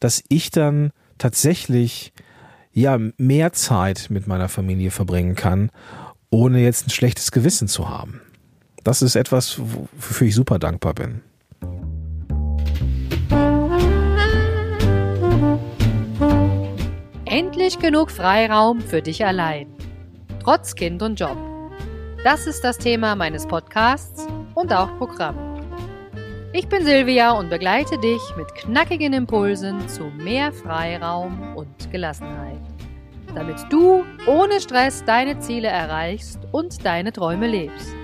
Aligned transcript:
dass 0.00 0.24
ich 0.28 0.50
dann 0.50 0.90
tatsächlich 1.18 2.12
ja 2.72 2.98
mehr 3.16 3.52
Zeit 3.52 4.06
mit 4.10 4.26
meiner 4.26 4.48
Familie 4.48 4.90
verbringen 4.90 5.34
kann, 5.34 5.70
ohne 6.30 6.60
jetzt 6.60 6.86
ein 6.86 6.90
schlechtes 6.90 7.30
Gewissen 7.30 7.68
zu 7.68 7.88
haben. 7.88 8.20
Das 8.84 9.02
ist 9.02 9.14
etwas, 9.14 9.58
wofür 9.58 10.28
ich 10.28 10.34
super 10.34 10.58
dankbar 10.58 10.94
bin. 10.94 11.20
Endlich 17.26 17.78
genug 17.78 18.10
Freiraum 18.10 18.80
für 18.80 19.02
dich 19.02 19.24
allein. 19.24 19.68
Trotz 20.42 20.74
Kind 20.74 21.02
und 21.02 21.20
Job. 21.20 21.36
Das 22.24 22.46
ist 22.46 22.64
das 22.64 22.78
Thema 22.78 23.14
meines 23.14 23.46
Podcasts 23.46 24.26
und 24.54 24.72
auch 24.72 24.96
Programm. 24.98 25.49
Ich 26.52 26.66
bin 26.66 26.84
Silvia 26.84 27.30
und 27.30 27.48
begleite 27.48 27.96
dich 27.98 28.20
mit 28.36 28.52
knackigen 28.56 29.12
Impulsen 29.12 29.88
zu 29.88 30.02
mehr 30.02 30.52
Freiraum 30.52 31.56
und 31.56 31.92
Gelassenheit, 31.92 32.58
damit 33.36 33.56
du 33.70 34.04
ohne 34.26 34.60
Stress 34.60 35.04
deine 35.04 35.38
Ziele 35.38 35.68
erreichst 35.68 36.40
und 36.50 36.84
deine 36.84 37.12
Träume 37.12 37.46
lebst. 37.46 37.99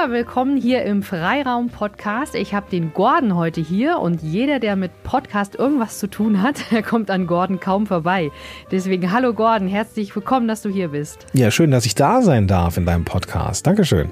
Super 0.00 0.12
willkommen 0.12 0.56
hier 0.56 0.82
im 0.84 1.02
Freiraum 1.02 1.68
Podcast. 1.68 2.34
Ich 2.34 2.54
habe 2.54 2.70
den 2.70 2.94
Gordon 2.94 3.36
heute 3.36 3.60
hier 3.60 3.98
und 3.98 4.22
jeder, 4.22 4.58
der 4.58 4.74
mit 4.74 4.90
Podcast 5.02 5.56
irgendwas 5.56 5.98
zu 5.98 6.06
tun 6.06 6.40
hat, 6.40 6.56
der 6.70 6.82
kommt 6.82 7.10
an 7.10 7.26
Gordon 7.26 7.60
kaum 7.60 7.86
vorbei. 7.86 8.30
Deswegen 8.70 9.12
hallo 9.12 9.34
Gordon, 9.34 9.68
herzlich 9.68 10.14
willkommen, 10.16 10.48
dass 10.48 10.62
du 10.62 10.70
hier 10.70 10.88
bist. 10.88 11.26
Ja, 11.34 11.50
schön, 11.50 11.70
dass 11.70 11.84
ich 11.84 11.96
da 11.96 12.22
sein 12.22 12.46
darf 12.46 12.78
in 12.78 12.86
deinem 12.86 13.04
Podcast. 13.04 13.66
Dankeschön. 13.66 14.08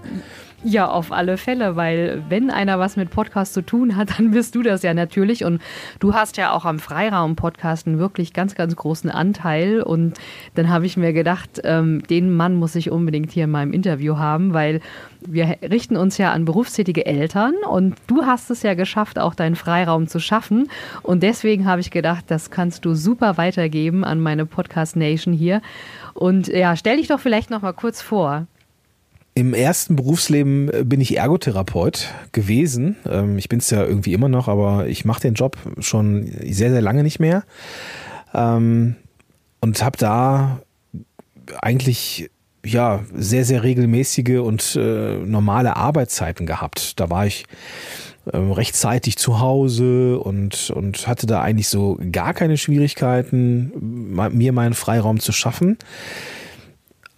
Ja, 0.64 0.88
auf 0.88 1.12
alle 1.12 1.36
Fälle, 1.36 1.76
weil 1.76 2.24
wenn 2.28 2.50
einer 2.50 2.80
was 2.80 2.96
mit 2.96 3.10
Podcast 3.10 3.54
zu 3.54 3.62
tun 3.62 3.94
hat, 3.94 4.08
dann 4.18 4.32
bist 4.32 4.56
du 4.56 4.62
das 4.62 4.82
ja 4.82 4.92
natürlich. 4.92 5.44
Und 5.44 5.62
du 6.00 6.14
hast 6.14 6.36
ja 6.36 6.52
auch 6.52 6.64
am 6.64 6.80
Freiraum-Podcast 6.80 7.86
einen 7.86 8.00
wirklich 8.00 8.32
ganz, 8.32 8.56
ganz 8.56 8.74
großen 8.74 9.08
Anteil. 9.08 9.80
Und 9.80 10.14
dann 10.56 10.68
habe 10.68 10.84
ich 10.84 10.96
mir 10.96 11.12
gedacht, 11.12 11.60
ähm, 11.62 12.02
den 12.10 12.34
Mann 12.34 12.56
muss 12.56 12.74
ich 12.74 12.90
unbedingt 12.90 13.30
hier 13.30 13.44
in 13.44 13.50
meinem 13.50 13.72
Interview 13.72 14.18
haben, 14.18 14.52
weil 14.52 14.80
wir 15.20 15.58
richten 15.62 15.96
uns 15.96 16.18
ja 16.18 16.32
an 16.32 16.44
berufstätige 16.44 17.06
Eltern 17.06 17.54
und 17.68 17.94
du 18.08 18.26
hast 18.26 18.50
es 18.50 18.62
ja 18.62 18.74
geschafft, 18.74 19.18
auch 19.18 19.34
deinen 19.34 19.56
Freiraum 19.56 20.08
zu 20.08 20.18
schaffen. 20.18 20.68
Und 21.02 21.22
deswegen 21.22 21.66
habe 21.66 21.80
ich 21.80 21.92
gedacht, 21.92 22.24
das 22.28 22.50
kannst 22.50 22.84
du 22.84 22.94
super 22.94 23.36
weitergeben 23.36 24.04
an 24.04 24.20
meine 24.20 24.44
Podcast 24.44 24.96
Nation 24.96 25.34
hier. 25.34 25.62
Und 26.14 26.48
ja, 26.48 26.74
stell 26.74 26.96
dich 26.96 27.06
doch 27.06 27.20
vielleicht 27.20 27.50
noch 27.50 27.62
mal 27.62 27.72
kurz 27.72 28.02
vor. 28.02 28.48
Im 29.38 29.54
ersten 29.54 29.94
Berufsleben 29.94 30.68
äh, 30.68 30.82
bin 30.84 31.00
ich 31.00 31.16
Ergotherapeut 31.16 32.12
gewesen. 32.32 32.96
Ähm, 33.08 33.38
ich 33.38 33.48
bin 33.48 33.60
es 33.60 33.70
ja 33.70 33.84
irgendwie 33.84 34.12
immer 34.12 34.28
noch, 34.28 34.48
aber 34.48 34.88
ich 34.88 35.04
mache 35.04 35.20
den 35.20 35.34
Job 35.34 35.56
schon 35.78 36.26
sehr, 36.42 36.72
sehr 36.72 36.82
lange 36.82 37.04
nicht 37.04 37.20
mehr. 37.20 37.44
Ähm, 38.34 38.96
und 39.60 39.80
habe 39.84 39.96
da 39.96 40.60
eigentlich 41.62 42.30
ja 42.64 43.04
sehr, 43.14 43.44
sehr 43.44 43.62
regelmäßige 43.62 44.40
und 44.40 44.74
äh, 44.74 45.18
normale 45.18 45.76
Arbeitszeiten 45.76 46.44
gehabt. 46.44 46.98
Da 46.98 47.08
war 47.08 47.24
ich 47.24 47.44
ähm, 48.32 48.50
rechtzeitig 48.50 49.18
zu 49.18 49.38
Hause 49.38 50.18
und, 50.18 50.70
und 50.70 51.06
hatte 51.06 51.28
da 51.28 51.42
eigentlich 51.42 51.68
so 51.68 51.96
gar 52.10 52.34
keine 52.34 52.56
Schwierigkeiten, 52.56 53.70
mir 54.32 54.52
meinen 54.52 54.74
Freiraum 54.74 55.20
zu 55.20 55.30
schaffen. 55.30 55.78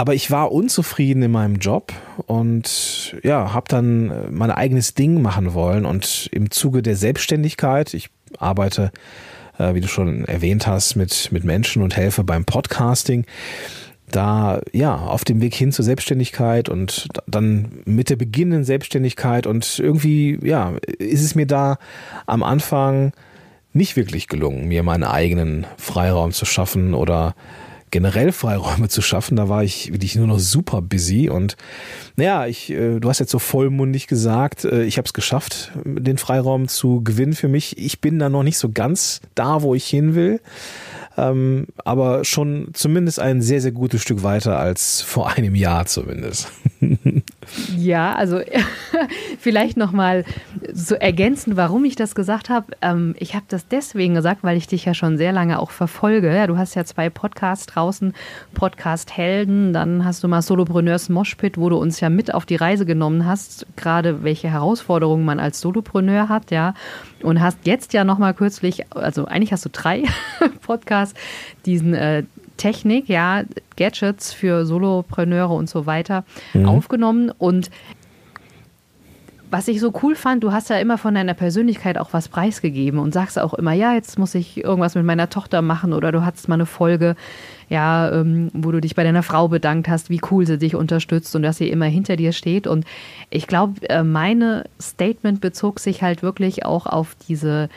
Aber 0.01 0.15
ich 0.15 0.31
war 0.31 0.51
unzufrieden 0.51 1.23
in 1.23 1.31
meinem 1.31 1.57
Job 1.57 1.93
und 2.25 3.15
ja, 3.23 3.53
habe 3.53 3.67
dann 3.69 4.11
äh, 4.11 4.31
mein 4.31 4.51
eigenes 4.51 4.95
Ding 4.95 5.21
machen 5.21 5.53
wollen. 5.53 5.85
Und 5.85 6.31
im 6.33 6.51
Zuge 6.51 6.81
der 6.81 6.97
Selbstständigkeit, 6.97 7.93
ich 7.93 8.09
arbeite, 8.39 8.93
äh, 9.59 9.75
wie 9.75 9.83
du 9.83 9.89
schon 9.89 10.25
erwähnt 10.25 10.67
hast, 10.67 10.97
mit, 10.97 11.29
mit 11.33 11.45
Menschen 11.45 11.83
und 11.83 11.99
helfe 11.99 12.25
beim 12.25 12.47
Podcasting, 12.47 13.27
da 14.11 14.63
ja 14.73 14.97
auf 14.97 15.27
dem 15.27 15.43
Weg 15.43 15.55
hin 15.55 15.71
zur 15.71 15.85
Selbstständigkeit 15.85 16.71
und 16.71 17.09
dann 17.27 17.83
mit 17.85 18.09
der 18.09 18.17
beginnenden 18.17 18.65
Selbstständigkeit 18.65 19.47
und 19.47 19.79
irgendwie 19.81 20.39
ja 20.43 20.73
ist 20.99 21.23
es 21.23 21.35
mir 21.35 21.47
da 21.47 21.77
am 22.25 22.43
Anfang 22.43 23.13
nicht 23.75 23.97
wirklich 23.97 24.29
gelungen, 24.29 24.67
mir 24.67 24.83
meinen 24.83 25.05
eigenen 25.05 25.67
Freiraum 25.77 26.33
zu 26.33 26.47
schaffen 26.47 26.95
oder 26.95 27.35
generell 27.91 28.33
Freiräume 28.33 28.89
zu 28.89 29.03
schaffen. 29.03 29.37
Da 29.37 29.49
war 29.49 29.65
ich 29.65 29.93
wirklich 29.93 30.17
nur 30.17 30.27
noch 30.27 30.39
super 30.39 30.83
busy 30.83 31.29
und 31.29 31.57
naja, 32.17 32.47
ich, 32.47 32.71
äh, 32.71 33.01
du 33.01 33.09
hast 33.09 33.19
jetzt 33.19 33.33
so 33.33 33.39
vollmundig 33.39 34.07
gesagt, 34.07 34.65
äh, 34.65 34.85
ich 34.85 34.99
habe 34.99 35.07
es 35.07 35.13
geschafft, 35.13 35.73
den 35.85 36.19
Freiraum 36.19 36.69
zu 36.69 37.03
gewinnen 37.03 37.35
für 37.35 37.49
mich. 37.49 37.79
Ich 37.79 38.01
bin 38.01 38.19
da 38.19 38.29
noch 38.29 38.43
nicht 38.43 38.59
so 38.59 38.71
ganz 38.71 39.21
da, 39.35 39.63
wo 39.63 39.75
ich 39.75 39.87
hin 39.87 40.15
will 40.15 40.41
ähm, 41.17 41.67
aber 41.85 42.25
schon 42.25 42.69
zumindest 42.73 43.19
ein 43.19 43.43
sehr, 43.43 43.61
sehr 43.61 43.73
gutes 43.73 44.03
Stück 44.03 44.23
weiter 44.23 44.59
als 44.59 45.03
vor 45.03 45.31
einem 45.31 45.55
Jahr 45.55 45.87
zumindest. 45.87 46.51
ja, 47.75 48.15
also 48.15 48.41
vielleicht 49.39 49.77
nochmal 49.77 50.25
so 50.73 50.95
ergänzend, 50.95 51.57
warum 51.57 51.85
ich 51.85 51.97
das 51.97 52.15
gesagt 52.15 52.51
habe. 52.51 52.75
Ähm, 52.83 53.15
ich 53.19 53.35
habe 53.35 53.47
das 53.49 53.67
deswegen 53.67 54.15
gesagt, 54.15 54.43
weil 54.43 54.57
ich 54.57 54.67
dich 54.67 54.85
ja 54.85 54.93
schon 54.93 55.17
sehr 55.17 55.33
lange 55.33 55.59
auch 55.59 55.71
verfolge. 55.71 56.35
Ja, 56.35 56.47
du 56.47 56.59
hast 56.59 56.75
ja 56.75 56.85
zwei 56.85 57.09
Podcasts 57.09 57.67
draußen, 57.67 58.13
Podcast 58.53 59.17
Helden, 59.17 59.73
dann 59.73 60.05
hast 60.05 60.23
du 60.23 60.29
mal 60.29 60.43
Solopreneurs 60.43 61.09
Moshpit, 61.09 61.57
wo 61.57 61.71
du 61.71 61.77
uns 61.77 62.01
ja 62.01 62.11
mit 62.11 62.35
auf 62.35 62.45
die 62.45 62.57
Reise 62.57 62.85
genommen 62.85 63.25
hast, 63.25 63.67
gerade 63.77 64.23
welche 64.23 64.51
Herausforderungen 64.51 65.25
man 65.25 65.41
als 65.41 65.61
Solopreneur 65.61 66.29
hat, 66.29 66.51
ja. 66.51 66.75
Und 67.23 67.41
hast 67.41 67.59
jetzt 67.65 67.95
ja 67.95 68.05
nochmal 68.05 68.35
kürzlich, 68.35 68.85
also 68.95 69.25
eigentlich 69.25 69.53
hast 69.53 69.65
du 69.65 69.71
drei 69.71 70.05
Podcasts, 70.63 71.19
diesen 71.65 71.95
äh, 71.95 72.25
Technik, 72.61 73.09
ja, 73.09 73.45
Gadgets 73.77 74.35
für 74.35 74.67
Solopreneure 74.67 75.55
und 75.55 75.71
so 75.71 75.87
weiter 75.87 76.25
mhm. 76.53 76.67
aufgenommen. 76.67 77.33
Und 77.39 77.71
was 79.51 79.67
ich 79.67 79.81
so 79.81 79.95
cool 80.03 80.15
fand, 80.15 80.45
du 80.45 80.53
hast 80.53 80.69
ja 80.69 80.77
immer 80.77 80.99
von 80.99 81.15
deiner 81.15 81.33
Persönlichkeit 81.33 81.97
auch 81.97 82.13
was 82.13 82.29
preisgegeben 82.29 83.01
und 83.01 83.15
sagst 83.15 83.39
auch 83.39 83.55
immer, 83.55 83.73
ja, 83.73 83.95
jetzt 83.95 84.19
muss 84.19 84.35
ich 84.35 84.63
irgendwas 84.63 84.95
mit 84.95 85.07
meiner 85.07 85.31
Tochter 85.31 85.63
machen 85.63 85.95
oder 85.95 86.13
du 86.13 86.23
hattest 86.23 86.49
mal 86.49 86.57
eine 86.57 86.67
Folge, 86.67 87.17
ja, 87.71 88.13
ähm, 88.13 88.51
wo 88.53 88.71
du 88.73 88.81
dich 88.81 88.95
bei 88.95 89.05
deiner 89.05 89.23
Frau 89.23 89.49
bedankt 89.49 89.89
hast, 89.89 90.11
wie 90.11 90.21
cool 90.31 90.47
sie 90.47 90.59
dich 90.59 90.75
unterstützt 90.75 91.35
und 91.35 91.43
dass 91.43 91.57
sie 91.57 91.71
immer 91.71 91.87
hinter 91.87 92.17
dir 92.17 92.33
steht. 92.33 92.67
Und 92.67 92.85
ich 93.31 93.47
glaube, 93.47 93.89
äh, 93.89 94.03
meine 94.03 94.65
Statement 94.79 95.41
bezog 95.41 95.81
sich 95.81 96.03
halt 96.03 96.23
wirklich 96.23 96.67
auch 96.67 96.85
auf 96.85 97.17
diese 97.27 97.71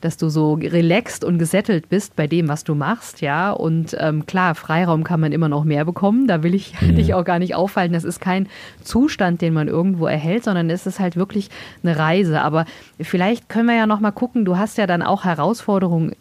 dass 0.00 0.16
du 0.16 0.28
so 0.28 0.54
relaxed 0.54 1.24
und 1.24 1.38
gesettelt 1.38 1.88
bist 1.88 2.16
bei 2.16 2.26
dem, 2.26 2.48
was 2.48 2.64
du 2.64 2.74
machst, 2.74 3.20
ja. 3.20 3.50
Und 3.50 3.96
ähm, 3.98 4.26
klar, 4.26 4.54
Freiraum 4.54 5.04
kann 5.04 5.20
man 5.20 5.32
immer 5.32 5.48
noch 5.48 5.64
mehr 5.64 5.84
bekommen. 5.84 6.26
Da 6.26 6.42
will 6.42 6.54
ich 6.54 6.74
mhm. 6.80 6.96
dich 6.96 7.14
auch 7.14 7.24
gar 7.24 7.38
nicht 7.38 7.54
auffallen. 7.54 7.92
Das 7.92 8.04
ist 8.04 8.20
kein 8.20 8.48
Zustand, 8.82 9.42
den 9.42 9.54
man 9.54 9.68
irgendwo 9.68 10.06
erhält, 10.06 10.44
sondern 10.44 10.70
es 10.70 10.86
ist 10.86 11.00
halt 11.00 11.16
wirklich 11.16 11.50
eine 11.82 11.98
Reise. 11.98 12.40
Aber 12.40 12.64
vielleicht 13.00 13.48
können 13.48 13.66
wir 13.66 13.76
ja 13.76 13.86
noch 13.86 14.00
mal 14.00 14.10
gucken. 14.10 14.44
Du 14.44 14.56
hast 14.56 14.78
ja 14.78 14.86
dann 14.86 15.02
auch 15.02 15.24
Herausforderungen 15.24 16.12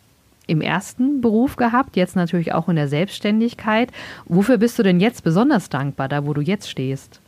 im 0.47 0.61
ersten 0.61 1.21
Beruf 1.21 1.57
gehabt, 1.57 1.95
jetzt 1.95 2.15
natürlich 2.15 2.53
auch 2.53 2.69
in 2.69 2.75
der 2.75 2.87
Selbstständigkeit. 2.87 3.91
Wofür 4.25 4.57
bist 4.57 4.79
du 4.79 4.83
denn 4.83 4.99
jetzt 4.99 5.23
besonders 5.23 5.69
dankbar, 5.69 6.07
da 6.07 6.25
wo 6.25 6.33
du 6.33 6.41
jetzt 6.41 6.69
stehst? 6.69 7.21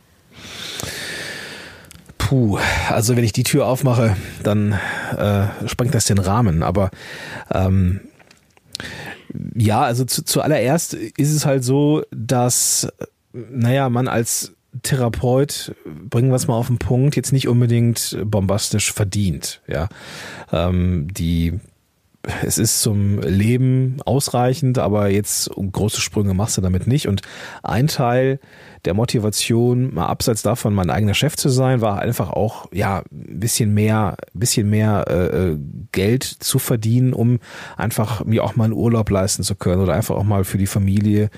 Puh, 2.28 2.58
also 2.88 3.16
wenn 3.16 3.24
ich 3.24 3.32
die 3.32 3.42
Tür 3.42 3.66
aufmache, 3.66 4.16
dann 4.44 4.78
äh, 5.16 5.46
sprengt 5.66 5.92
das 5.94 6.04
den 6.04 6.18
Rahmen. 6.18 6.62
Aber 6.62 6.90
ähm, 7.52 8.00
ja, 9.54 9.82
also 9.82 10.04
zu, 10.04 10.24
zuallererst 10.24 10.94
ist 10.94 11.32
es 11.32 11.44
halt 11.44 11.64
so, 11.64 12.04
dass, 12.12 12.86
naja, 13.32 13.88
man 13.88 14.06
als 14.06 14.52
Therapeut, 14.82 15.74
bringen 15.84 16.30
wir 16.30 16.36
es 16.36 16.46
mal 16.46 16.54
auf 16.54 16.68
den 16.68 16.78
Punkt, 16.78 17.16
jetzt 17.16 17.32
nicht 17.32 17.48
unbedingt 17.48 18.16
bombastisch 18.24 18.92
verdient. 18.92 19.60
Ja, 19.66 19.88
ähm, 20.52 21.08
die 21.12 21.58
es 22.44 22.56
ist 22.56 22.80
zum 22.80 23.20
Leben 23.20 23.96
ausreichend, 24.04 24.78
aber 24.78 25.08
jetzt 25.10 25.50
große 25.50 26.00
Sprünge 26.00 26.34
machst 26.34 26.56
du 26.56 26.60
damit 26.60 26.86
nicht. 26.86 27.08
Und 27.08 27.22
ein 27.64 27.88
Teil 27.88 28.38
der 28.84 28.94
Motivation, 28.94 29.92
mal 29.94 30.06
abseits 30.06 30.42
davon 30.42 30.74
mein 30.74 30.90
eigener 30.90 31.14
Chef 31.14 31.36
zu 31.36 31.48
sein, 31.48 31.80
war 31.80 32.00
einfach 32.00 32.30
auch 32.30 32.66
ja 32.72 33.02
ein 33.12 33.40
bisschen 33.40 33.74
mehr, 33.74 34.16
bisschen 34.32 34.70
mehr 34.70 35.04
äh, 35.08 35.50
äh, 35.50 35.58
Geld 35.92 36.24
zu 36.24 36.58
verdienen, 36.58 37.12
um 37.12 37.38
einfach 37.76 38.24
mir 38.24 38.44
auch 38.44 38.56
mal 38.56 38.64
einen 38.64 38.72
Urlaub 38.72 39.10
leisten 39.10 39.42
zu 39.42 39.54
können 39.54 39.82
oder 39.82 39.94
einfach 39.94 40.16
auch 40.16 40.24
mal 40.24 40.44
für 40.44 40.58
die 40.58 40.66
Familie 40.66 41.30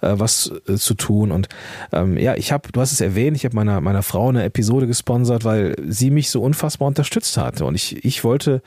äh, 0.00 0.14
was 0.16 0.52
äh, 0.66 0.74
zu 0.76 0.94
tun. 0.94 1.30
Und 1.30 1.48
ähm, 1.92 2.16
ja, 2.16 2.34
ich 2.34 2.52
habe, 2.52 2.72
du 2.72 2.80
hast 2.80 2.92
es 2.92 3.00
erwähnt, 3.00 3.36
ich 3.36 3.44
habe 3.44 3.54
meiner 3.54 3.80
meiner 3.80 4.02
Frau 4.02 4.28
eine 4.28 4.44
Episode 4.44 4.86
gesponsert, 4.86 5.44
weil 5.44 5.76
sie 5.86 6.10
mich 6.10 6.30
so 6.30 6.42
unfassbar 6.42 6.88
unterstützt 6.88 7.36
hat 7.36 7.60
und 7.62 7.74
ich 7.74 8.04
ich 8.04 8.24
wollte 8.24 8.62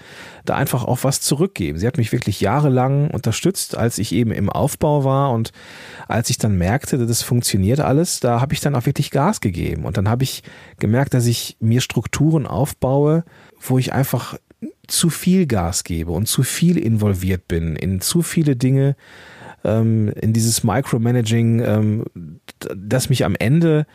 da 0.46 0.56
einfach 0.56 0.84
auch 0.86 1.00
was 1.04 1.22
zurückgeben 1.22 1.64
geben. 1.64 1.80
Sie 1.80 1.88
hat 1.88 1.98
mich 1.98 2.12
wirklich 2.12 2.42
jahrelang 2.42 3.10
unterstützt, 3.10 3.78
als 3.78 3.98
ich 3.98 4.14
eben 4.14 4.32
im 4.32 4.50
Aufbau 4.50 5.04
war 5.04 5.32
und 5.32 5.52
als 6.08 6.30
ich 6.30 6.38
dann 6.38 6.58
merkte, 6.58 6.98
dass 6.98 7.08
das 7.08 7.22
funktioniert 7.22 7.80
alles, 7.80 8.20
da 8.24 8.42
habe 8.42 8.54
ich 8.54 8.62
dann 8.62 8.76
auch 8.76 8.86
wirklich 8.86 9.12
Gas 9.12 9.42
gegeben. 9.42 9.86
Und 9.86 9.98
dann 9.98 10.10
habe 10.10 10.24
ich 10.24 10.44
gemerkt, 10.80 11.14
dass 11.14 11.26
ich 11.26 11.58
mir 11.60 11.82
Strukturen 11.82 12.48
aufbaue, 12.48 13.24
wo 13.60 13.78
ich 13.78 13.94
einfach 13.94 14.38
zu 14.88 15.10
viel 15.10 15.46
Gas 15.46 15.84
gebe 15.84 16.12
und 16.12 16.28
zu 16.28 16.44
viel 16.44 16.78
involviert 16.78 17.48
bin 17.48 17.76
in 17.76 18.02
zu 18.02 18.22
viele 18.22 18.56
Dinge, 18.56 18.96
ähm, 19.64 20.10
in 20.10 20.34
dieses 20.34 20.64
Micromanaging, 20.64 21.62
ähm, 21.62 22.06
das 22.60 23.10
mich 23.10 23.26
am 23.26 23.36
Ende 23.36 23.86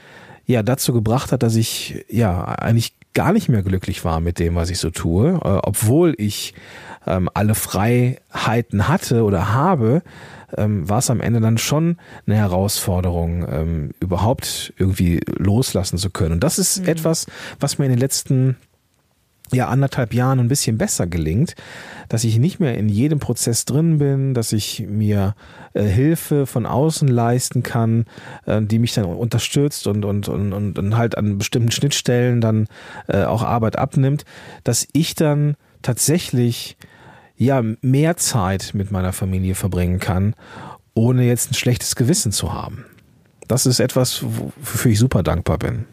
ja 0.46 0.62
dazu 0.62 0.92
gebracht 0.92 1.32
hat, 1.32 1.42
dass 1.42 1.56
ich 1.56 2.04
ja 2.08 2.44
eigentlich 2.44 2.94
gar 3.12 3.32
nicht 3.32 3.48
mehr 3.48 3.62
glücklich 3.62 4.04
war 4.04 4.20
mit 4.20 4.38
dem, 4.38 4.54
was 4.54 4.70
ich 4.70 4.78
so 4.78 4.90
tue, 4.90 5.34
äh, 5.34 5.60
obwohl 5.62 6.14
ich 6.18 6.54
ähm, 7.06 7.28
alle 7.34 7.54
Freiheiten 7.54 8.88
hatte 8.88 9.24
oder 9.24 9.52
habe, 9.52 10.02
ähm, 10.56 10.88
war 10.88 10.98
es 10.98 11.10
am 11.10 11.20
Ende 11.20 11.40
dann 11.40 11.58
schon 11.58 11.96
eine 12.26 12.36
Herausforderung, 12.36 13.46
ähm, 13.50 13.90
überhaupt 14.00 14.72
irgendwie 14.76 15.20
loslassen 15.26 15.98
zu 15.98 16.10
können. 16.10 16.32
Und 16.32 16.44
das 16.44 16.58
ist 16.58 16.82
mhm. 16.82 16.88
etwas, 16.88 17.26
was 17.60 17.78
mir 17.78 17.86
in 17.86 17.92
den 17.92 18.00
letzten 18.00 18.56
ja 19.52 19.68
anderthalb 19.68 20.14
Jahren 20.14 20.40
ein 20.40 20.48
bisschen 20.48 20.78
besser 20.78 21.06
gelingt, 21.06 21.54
dass 22.08 22.24
ich 22.24 22.38
nicht 22.38 22.60
mehr 22.60 22.76
in 22.76 22.88
jedem 22.88 23.18
Prozess 23.18 23.64
drin 23.64 23.98
bin, 23.98 24.34
dass 24.34 24.52
ich 24.52 24.86
mir 24.86 25.34
äh, 25.74 25.84
Hilfe 25.84 26.46
von 26.46 26.66
außen 26.66 27.08
leisten 27.08 27.62
kann, 27.62 28.04
äh, 28.46 28.60
die 28.62 28.78
mich 28.78 28.94
dann 28.94 29.04
unterstützt 29.04 29.86
und, 29.86 30.04
und, 30.04 30.28
und, 30.28 30.52
und, 30.52 30.78
und 30.78 30.96
halt 30.96 31.16
an 31.16 31.38
bestimmten 31.38 31.70
Schnittstellen 31.70 32.40
dann 32.40 32.68
äh, 33.06 33.24
auch 33.24 33.42
Arbeit 33.42 33.76
abnimmt, 33.76 34.24
dass 34.64 34.86
ich 34.92 35.14
dann 35.14 35.56
tatsächlich 35.82 36.76
ja 37.36 37.62
mehr 37.80 38.16
Zeit 38.16 38.72
mit 38.74 38.90
meiner 38.90 39.12
Familie 39.12 39.54
verbringen 39.54 40.00
kann, 40.00 40.34
ohne 40.94 41.24
jetzt 41.24 41.50
ein 41.50 41.54
schlechtes 41.54 41.94
Gewissen 41.96 42.32
zu 42.32 42.52
haben. 42.52 42.84
Das 43.46 43.64
ist 43.64 43.80
etwas, 43.80 44.22
wofür 44.22 44.90
ich 44.90 44.98
super 44.98 45.22
dankbar 45.22 45.58
bin 45.58 45.86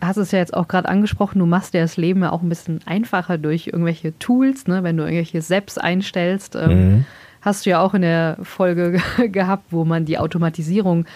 hast 0.00 0.16
es 0.16 0.30
ja 0.30 0.38
jetzt 0.38 0.54
auch 0.54 0.68
gerade 0.68 0.88
angesprochen, 0.88 1.38
du 1.38 1.46
machst 1.46 1.74
dir 1.74 1.80
das 1.80 1.96
Leben 1.96 2.22
ja 2.22 2.32
auch 2.32 2.42
ein 2.42 2.48
bisschen 2.48 2.80
einfacher 2.86 3.38
durch 3.38 3.68
irgendwelche 3.68 4.18
Tools, 4.18 4.66
ne? 4.66 4.82
wenn 4.82 4.96
du 4.96 5.04
irgendwelche 5.04 5.42
Seps 5.42 5.78
einstellst. 5.78 6.56
Ähm, 6.56 6.70
mhm. 6.70 7.04
Hast 7.40 7.66
du 7.66 7.70
ja 7.70 7.80
auch 7.80 7.94
in 7.94 8.02
der 8.02 8.36
Folge 8.42 9.00
gehabt, 9.28 9.66
wo 9.70 9.84
man 9.84 10.04
die 10.04 10.18
Automatisierung 10.18 11.06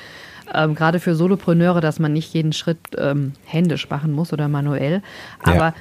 ähm, 0.52 0.74
gerade 0.74 1.00
für 1.00 1.14
Solopreneure, 1.14 1.80
dass 1.80 1.98
man 1.98 2.12
nicht 2.12 2.32
jeden 2.34 2.52
Schritt 2.52 2.78
ähm, 2.96 3.32
händisch 3.44 3.88
machen 3.90 4.12
muss 4.12 4.32
oder 4.32 4.48
manuell. 4.48 5.02
Aber 5.42 5.56
ja. 5.56 5.74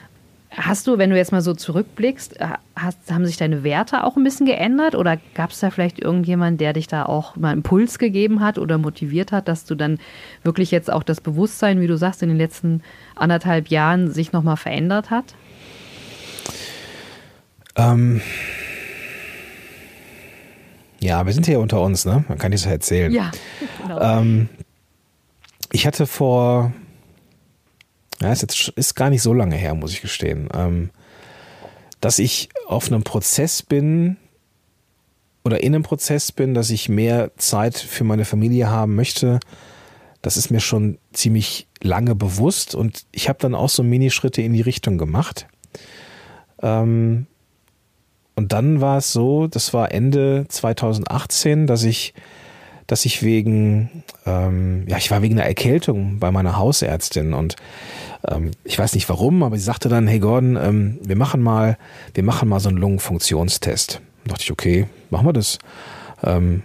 Hast 0.53 0.86
du, 0.86 0.98
wenn 0.98 1.09
du 1.09 1.15
jetzt 1.15 1.31
mal 1.31 1.42
so 1.42 1.53
zurückblickst, 1.53 2.42
äh, 2.42 2.48
hast, 2.75 3.09
haben 3.09 3.25
sich 3.25 3.38
deine 3.38 3.63
Werte 3.63 4.03
auch 4.03 4.18
ein 4.18 4.24
bisschen 4.24 4.45
geändert 4.45 4.95
oder 4.95 5.18
gab 5.33 5.51
es 5.51 5.62
da 5.62 5.69
vielleicht 5.69 5.98
irgendjemand, 5.98 6.59
der 6.59 6.74
dich 6.74 6.88
da 6.88 7.06
auch 7.06 7.38
mal 7.38 7.50
einen 7.50 7.59
Impuls 7.59 8.00
gegeben 8.00 8.42
hat 8.42 8.57
oder 8.57 8.77
motiviert 8.77 9.31
hat, 9.31 9.48
dass 9.48 9.63
du 9.63 9.75
dann 9.75 9.98
wirklich 10.44 10.69
jetzt 10.69 10.92
auch 10.92 11.03
das 11.03 11.21
Bewusstsein, 11.21 11.80
wie 11.80 11.88
du 11.88 11.95
sagst, 11.98 12.21
in 12.21 12.27
den 12.27 12.38
letzten 12.38 12.81
anderthalb 13.15 13.69
Jahren 13.69 14.12
sich 14.12 14.33
nochmal 14.33 14.57
verändert 14.57 15.09
hat? 15.09 15.36
Ähm 17.77 18.21
ja, 21.00 21.25
wir 21.25 21.31
sind 21.31 21.45
hier 21.45 21.62
unter 21.62 21.81
uns, 21.81 22.06
ne? 22.06 22.25
Man 22.27 22.38
kann 22.38 22.51
das 22.51 22.65
erzählen. 22.65 23.13
Ja, 23.13 23.31
genau. 23.81 24.01
Ähm 24.01 24.50
ich 25.71 25.88
hatte 25.88 26.06
vor 26.06 26.74
ja, 28.21 28.31
ist 28.31 28.41
jetzt 28.41 28.69
ist 28.75 28.95
gar 28.95 29.09
nicht 29.09 29.21
so 29.21 29.33
lange 29.33 29.56
her, 29.56 29.73
muss 29.73 29.94
ich 29.94 30.01
gestehen, 30.01 30.50
ähm, 30.53 30.89
dass 32.00 32.19
ich 32.19 32.50
auf 32.68 32.88
einem 32.88 33.03
Prozess 33.03 33.63
bin 33.63 34.18
oder 35.44 35.63
in 35.63 35.73
einem 35.73 35.83
Prozess 35.83 36.31
bin, 36.31 36.53
dass 36.53 36.69
ich 36.69 36.89
mehr 36.89 37.31
Zeit 37.38 37.77
für 37.77 38.03
meine 38.03 38.25
Familie 38.25 38.69
haben 38.69 38.95
möchte. 38.95 39.39
Das 40.21 40.38
ist 40.38 40.51
mir 40.51 40.59
schon 40.59 41.00
ziemlich 41.13 41.68
lange 41.81 42.13
bewusst 42.13 42.75
und 42.75 43.06
ich 43.12 43.27
habe 43.27 43.39
dann 43.39 43.56
auch 43.56 43.69
so 43.69 43.81
Minischritte 43.81 44.41
in 44.41 44.53
die 44.53 44.62
Richtung 44.62 45.00
gemacht. 45.00 45.47
Ähm, 46.62 47.25
und 48.35 48.53
dann 48.53 48.81
war 48.81 49.00
es 49.00 49.12
so, 49.12 49.47
das 49.47 49.74
war 49.74 49.91
Ende 49.91 50.45
2018, 50.47 51.65
dass 51.65 51.83
ich 51.83 52.13
dass 52.91 53.06
ich 53.06 53.24
wegen, 53.24 54.03
ähm, 54.25 54.85
ja, 54.85 54.97
ich 54.97 55.12
war 55.12 55.21
wegen 55.21 55.35
einer 55.35 55.47
Erkältung 55.47 56.19
bei 56.19 56.29
meiner 56.29 56.57
Hausärztin 56.57 57.33
und 57.33 57.56
ähm, 58.27 58.51
ich 58.63 58.77
weiß 58.77 58.94
nicht 58.94 59.09
warum, 59.09 59.44
aber 59.44 59.57
sie 59.57 59.63
sagte 59.63 59.89
dann, 59.89 60.07
hey 60.07 60.19
Gordon, 60.19 60.57
ähm, 60.62 61.00
wir 61.01 61.15
machen 61.15 61.41
mal, 61.41 61.77
wir 62.13 62.23
machen 62.23 62.50
mal 62.50 62.59
so 62.59 62.69
einen 62.69 62.77
Lungenfunktionstest. 62.77 64.01
Da 64.23 64.29
dachte 64.29 64.44
ich, 64.44 64.51
okay, 64.51 64.88
machen 65.09 65.25
wir 65.25 65.33
das. 65.33 65.59
Ähm, 66.23 66.63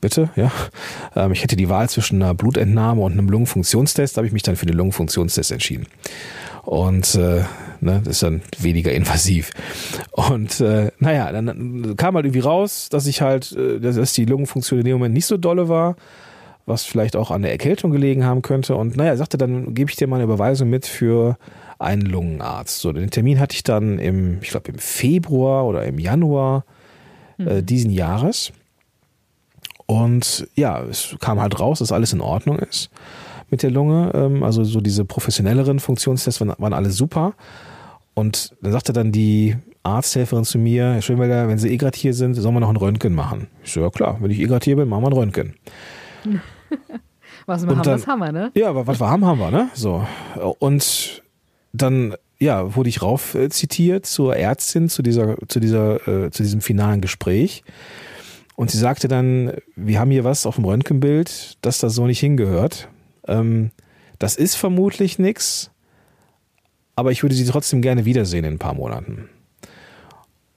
bitte, 0.00 0.30
ja. 0.36 0.50
Ähm, 1.14 1.32
ich 1.32 1.42
hätte 1.42 1.56
die 1.56 1.68
Wahl 1.68 1.88
zwischen 1.88 2.22
einer 2.22 2.34
Blutentnahme 2.34 3.00
und 3.00 3.12
einem 3.12 3.28
Lungenfunktionstest, 3.28 4.16
da 4.16 4.18
habe 4.20 4.26
ich 4.26 4.32
mich 4.32 4.42
dann 4.42 4.56
für 4.56 4.66
den 4.66 4.76
Lungenfunktionstest 4.76 5.52
entschieden. 5.52 5.86
Und 6.64 7.14
äh, 7.14 7.44
ne, 7.80 8.02
das 8.04 8.14
ist 8.14 8.22
dann 8.22 8.42
weniger 8.58 8.92
invasiv. 8.92 9.50
Und 10.12 10.60
äh, 10.60 10.90
naja, 10.98 11.32
dann 11.32 11.96
kam 11.96 12.14
halt 12.14 12.26
irgendwie 12.26 12.40
raus, 12.40 12.88
dass 12.90 13.06
ich 13.06 13.22
halt, 13.22 13.52
äh, 13.52 13.80
dass 13.80 14.12
die 14.12 14.24
Lungenfunktion 14.24 14.80
in 14.80 14.84
dem 14.84 14.94
Moment 14.94 15.14
nicht 15.14 15.26
so 15.26 15.36
dolle 15.36 15.68
war 15.68 15.96
was 16.68 16.84
vielleicht 16.84 17.16
auch 17.16 17.30
an 17.30 17.42
der 17.42 17.50
Erkältung 17.50 17.90
gelegen 17.90 18.24
haben 18.24 18.42
könnte. 18.42 18.76
Und 18.76 18.96
naja, 18.96 19.10
er 19.10 19.16
sagte, 19.16 19.38
dann 19.38 19.74
gebe 19.74 19.90
ich 19.90 19.96
dir 19.96 20.06
mal 20.06 20.16
eine 20.16 20.24
Überweisung 20.24 20.68
mit 20.68 20.86
für 20.86 21.38
einen 21.78 22.02
Lungenarzt. 22.02 22.80
So, 22.80 22.92
den 22.92 23.10
Termin 23.10 23.40
hatte 23.40 23.54
ich 23.54 23.62
dann 23.62 23.98
im, 23.98 24.38
ich 24.42 24.50
glaube, 24.50 24.70
im 24.70 24.78
Februar 24.78 25.66
oder 25.66 25.84
im 25.84 25.98
Januar 25.98 26.64
äh, 27.38 27.60
mhm. 27.60 27.66
diesen 27.66 27.90
Jahres. 27.90 28.52
Und 29.86 30.46
ja, 30.54 30.82
es 30.82 31.16
kam 31.20 31.40
halt 31.40 31.58
raus, 31.58 31.78
dass 31.78 31.92
alles 31.92 32.12
in 32.12 32.20
Ordnung 32.20 32.58
ist 32.58 32.90
mit 33.50 33.62
der 33.62 33.70
Lunge. 33.70 34.12
Ähm, 34.14 34.42
also 34.42 34.62
so 34.64 34.80
diese 34.80 35.04
professionelleren 35.04 35.80
Funktionstests 35.80 36.40
waren, 36.40 36.54
waren 36.58 36.74
alle 36.74 36.90
super. 36.90 37.32
Und 38.14 38.54
dann 38.60 38.72
sagte 38.72 38.92
dann 38.92 39.12
die 39.12 39.56
Arzthelferin 39.84 40.44
zu 40.44 40.58
mir, 40.58 40.92
Herr 40.92 41.02
Schönwelder, 41.02 41.48
wenn 41.48 41.58
Sie 41.58 41.70
eh 41.70 41.76
gerade 41.78 41.96
hier 41.96 42.12
sind, 42.12 42.34
sollen 42.34 42.54
wir 42.54 42.60
noch 42.60 42.68
ein 42.68 42.76
Röntgen 42.76 43.14
machen. 43.14 43.46
Ich 43.64 43.72
so, 43.72 43.80
ja 43.80 43.90
klar, 43.90 44.18
wenn 44.20 44.30
ich 44.30 44.40
eh 44.40 44.46
gerade 44.46 44.64
hier 44.64 44.76
bin, 44.76 44.88
machen 44.88 45.04
wir 45.04 45.08
ein 45.08 45.14
Röntgen. 45.14 45.54
was 47.46 47.62
wir 47.62 47.70
und 47.70 47.78
haben, 47.78 47.84
dann, 47.84 48.00
was 48.00 48.06
haben 48.06 48.18
wir, 48.20 48.32
ne? 48.32 48.50
Ja, 48.54 48.86
was 48.86 49.00
wir 49.00 49.08
haben, 49.08 49.24
haben 49.24 49.38
wir, 49.38 49.50
ne? 49.50 49.70
So. 49.74 50.06
Und 50.58 51.22
dann 51.72 52.14
ja, 52.38 52.74
wurde 52.76 52.88
ich 52.88 53.02
rauf 53.02 53.34
äh, 53.34 53.48
zitiert 53.48 54.06
zur 54.06 54.36
Ärztin 54.36 54.88
zu 54.88 55.02
dieser, 55.02 55.36
zu 55.48 55.60
dieser, 55.60 56.06
äh, 56.06 56.30
zu 56.30 56.42
diesem 56.42 56.60
finalen 56.60 57.00
Gespräch. 57.00 57.64
Und 58.54 58.70
sie 58.70 58.78
sagte 58.78 59.08
dann, 59.08 59.52
wir 59.76 60.00
haben 60.00 60.10
hier 60.10 60.24
was 60.24 60.46
auf 60.46 60.56
dem 60.56 60.64
Röntgenbild, 60.64 61.58
das 61.62 61.78
da 61.78 61.90
so 61.90 62.06
nicht 62.06 62.20
hingehört. 62.20 62.88
Ähm, 63.26 63.70
das 64.18 64.36
ist 64.36 64.56
vermutlich 64.56 65.18
nichts, 65.18 65.70
aber 66.96 67.12
ich 67.12 67.22
würde 67.22 67.34
sie 67.34 67.44
trotzdem 67.44 67.82
gerne 67.82 68.04
wiedersehen 68.04 68.44
in 68.44 68.54
ein 68.54 68.58
paar 68.58 68.74
Monaten. 68.74 69.28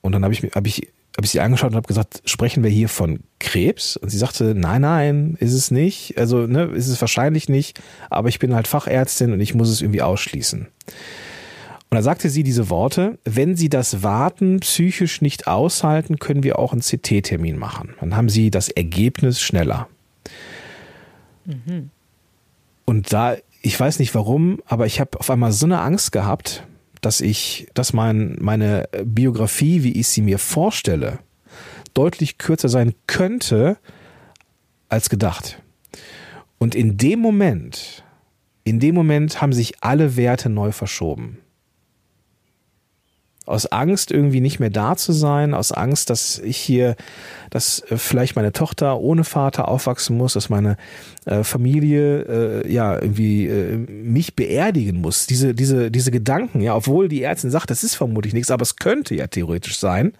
Und 0.01 0.13
dann 0.13 0.23
habe 0.23 0.33
ich, 0.33 0.41
hab 0.41 0.65
ich 0.65 0.87
habe 1.17 1.25
ich 1.25 1.31
sie 1.31 1.41
angeschaut 1.41 1.71
und 1.71 1.75
habe 1.75 1.87
gesagt, 1.87 2.21
sprechen 2.25 2.63
wir 2.63 2.69
hier 2.69 2.87
von 2.87 3.19
Krebs? 3.39 3.97
Und 3.97 4.09
sie 4.09 4.17
sagte, 4.17 4.55
nein, 4.55 4.81
nein, 4.81 5.37
ist 5.39 5.53
es 5.53 5.69
nicht. 5.69 6.17
Also, 6.17 6.47
ne, 6.47 6.63
ist 6.65 6.87
es 6.87 7.01
wahrscheinlich 7.01 7.49
nicht, 7.49 7.81
aber 8.09 8.29
ich 8.29 8.39
bin 8.39 8.55
halt 8.55 8.67
Fachärztin 8.67 9.33
und 9.33 9.41
ich 9.41 9.53
muss 9.53 9.69
es 9.69 9.81
irgendwie 9.81 10.01
ausschließen. 10.01 10.67
Und 11.91 11.95
da 11.95 12.01
sagte 12.01 12.29
sie 12.29 12.43
diese 12.43 12.69
Worte, 12.69 13.19
wenn 13.25 13.57
Sie 13.57 13.67
das 13.67 14.01
Warten 14.01 14.61
psychisch 14.61 15.21
nicht 15.21 15.47
aushalten, 15.47 16.19
können 16.19 16.41
wir 16.41 16.57
auch 16.57 16.71
einen 16.71 16.81
CT-Termin 16.81 17.57
machen. 17.57 17.95
Dann 17.99 18.15
haben 18.15 18.29
Sie 18.29 18.49
das 18.49 18.69
Ergebnis 18.69 19.41
schneller. 19.41 19.89
Mhm. 21.43 21.89
Und 22.85 23.11
da, 23.11 23.35
ich 23.61 23.77
weiß 23.77 23.99
nicht 23.99 24.15
warum, 24.15 24.61
aber 24.65 24.85
ich 24.85 25.01
habe 25.01 25.19
auf 25.19 25.29
einmal 25.29 25.51
so 25.51 25.65
eine 25.65 25.81
Angst 25.81 26.13
gehabt, 26.13 26.65
dass 27.01 27.21
ich, 27.21 27.67
dass 27.73 27.93
mein, 27.93 28.37
meine 28.39 28.87
Biografie, 29.03 29.83
wie 29.83 29.99
ich 29.99 30.07
sie 30.07 30.21
mir 30.21 30.39
vorstelle, 30.39 31.19
deutlich 31.93 32.37
kürzer 32.37 32.69
sein 32.69 32.93
könnte 33.07 33.77
als 34.87 35.09
gedacht. 35.09 35.61
Und 36.57 36.75
in 36.75 36.97
dem 36.97 37.19
Moment, 37.19 38.03
in 38.63 38.79
dem 38.79 38.95
Moment 38.95 39.41
haben 39.41 39.53
sich 39.53 39.83
alle 39.83 40.15
Werte 40.15 40.49
neu 40.49 40.71
verschoben 40.71 41.39
aus 43.45 43.65
Angst, 43.65 44.11
irgendwie 44.11 44.39
nicht 44.39 44.59
mehr 44.59 44.69
da 44.69 44.95
zu 44.95 45.13
sein, 45.13 45.53
aus 45.53 45.71
Angst, 45.71 46.09
dass 46.09 46.39
ich 46.39 46.57
hier, 46.57 46.95
dass 47.49 47.79
äh, 47.89 47.97
vielleicht 47.97 48.35
meine 48.35 48.51
Tochter 48.51 48.99
ohne 48.99 49.23
Vater 49.23 49.67
aufwachsen 49.67 50.15
muss, 50.15 50.33
dass 50.33 50.49
meine 50.49 50.77
äh, 51.25 51.43
Familie 51.43 52.63
äh, 52.63 52.71
ja 52.71 52.95
irgendwie 52.95 53.47
äh, 53.47 53.77
mich 53.77 54.35
beerdigen 54.35 55.01
muss. 55.01 55.25
Diese, 55.25 55.55
diese, 55.55 55.89
diese 55.89 56.11
Gedanken, 56.11 56.61
ja, 56.61 56.75
obwohl 56.75 57.07
die 57.07 57.23
Ärztin 57.23 57.49
sagt, 57.49 57.71
das 57.71 57.83
ist 57.83 57.95
vermutlich 57.95 58.33
nichts, 58.33 58.51
aber 58.51 58.61
es 58.61 58.75
könnte 58.75 59.15
ja 59.15 59.27
theoretisch 59.27 59.79
sein. 59.79 60.13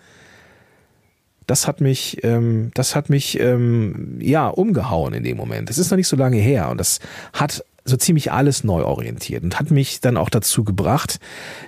Das 1.46 1.68
hat 1.68 1.82
mich, 1.82 2.24
ähm, 2.24 2.72
das 2.74 2.96
hat 2.96 3.10
mich 3.10 3.40
ähm, 3.40 4.18
ja 4.20 4.48
umgehauen 4.48 5.14
in 5.14 5.24
dem 5.24 5.38
Moment. 5.38 5.70
Das 5.70 5.78
ist 5.78 5.92
noch 5.92 5.98
nicht 5.98 6.08
so 6.08 6.16
lange 6.16 6.38
her 6.38 6.70
und 6.70 6.80
das 6.80 7.00
hat 7.34 7.64
so 7.84 7.98
ziemlich 7.98 8.32
alles 8.32 8.64
neu 8.64 8.84
orientiert 8.84 9.44
und 9.44 9.60
hat 9.60 9.72
mich 9.72 10.02
dann 10.02 10.18
auch 10.18 10.30
dazu 10.30 10.64
gebracht, 10.64 11.20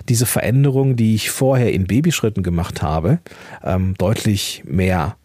diese 0.08 0.26
Veränderung, 0.26 0.96
die 0.96 1.14
ich 1.14 1.30
vorher 1.30 1.72
in 1.72 1.86
Babyschritten 1.86 2.42
gemacht 2.42 2.82
habe, 2.82 3.18
ähm, 3.62 3.94
deutlich 3.98 4.62
mehr 4.64 5.16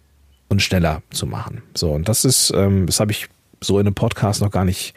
und 0.48 0.62
schneller 0.62 1.01
zu 1.12 1.27
machen. 1.27 1.62
So, 1.75 1.91
und 1.91 2.10
das 2.10 2.25
ist, 2.25 2.51
ähm, 2.55 2.88
das 2.88 3.00
habe 3.00 3.12
ich 3.12 3.29
so 3.62 3.77
in 3.79 3.86
einem 3.86 3.96
Podcast 3.96 4.41
noch 4.41 4.51
gar 4.51 4.65
nicht 4.65 4.93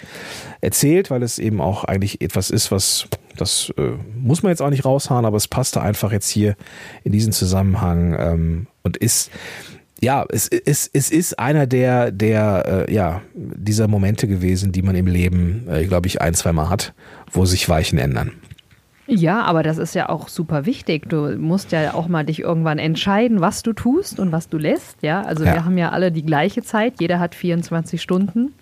erzählt, 0.60 1.10
weil 1.10 1.22
es 1.22 1.38
eben 1.38 1.60
auch 1.60 1.84
eigentlich 1.84 2.20
etwas 2.20 2.50
ist, 2.50 2.70
was 2.70 3.06
das 3.36 3.72
äh, 3.76 3.92
muss 4.14 4.42
man 4.42 4.50
jetzt 4.50 4.60
auch 4.60 4.70
nicht 4.70 4.84
raushauen, 4.84 5.24
aber 5.24 5.36
es 5.36 5.48
passte 5.48 5.80
einfach 5.80 6.12
jetzt 6.12 6.28
hier 6.28 6.56
in 7.02 7.12
diesen 7.12 7.32
Zusammenhang 7.32 8.14
ähm, 8.18 8.66
und 8.82 8.96
ist 8.96 9.30
ja, 10.02 10.26
es, 10.28 10.48
es, 10.48 10.90
es 10.92 11.10
ist 11.10 11.38
einer 11.38 11.66
der, 11.66 12.10
der, 12.10 12.86
äh, 12.88 12.92
ja, 12.92 13.22
dieser 13.34 13.86
Momente 13.86 14.26
gewesen, 14.26 14.72
die 14.72 14.82
man 14.82 14.96
im 14.96 15.06
Leben, 15.06 15.66
äh, 15.70 15.84
glaube 15.84 16.08
ich, 16.08 16.20
ein, 16.20 16.34
zweimal 16.34 16.68
hat, 16.68 16.92
wo 17.30 17.44
sich 17.46 17.68
Weichen 17.68 17.98
ändern. 17.98 18.32
Ja, 19.06 19.42
aber 19.42 19.62
das 19.62 19.78
ist 19.78 19.94
ja 19.94 20.08
auch 20.08 20.28
super 20.28 20.66
wichtig. 20.66 21.08
Du 21.08 21.36
musst 21.36 21.70
ja 21.70 21.94
auch 21.94 22.08
mal 22.08 22.24
dich 22.24 22.40
irgendwann 22.40 22.78
entscheiden, 22.78 23.40
was 23.40 23.62
du 23.62 23.72
tust 23.72 24.18
und 24.18 24.32
was 24.32 24.48
du 24.48 24.58
lässt. 24.58 25.02
Ja, 25.02 25.22
also 25.22 25.44
ja. 25.44 25.54
wir 25.54 25.64
haben 25.64 25.78
ja 25.78 25.90
alle 25.90 26.10
die 26.10 26.24
gleiche 26.24 26.62
Zeit. 26.62 26.94
Jeder 27.00 27.20
hat 27.20 27.34
24 27.34 28.00
Stunden. 28.00 28.54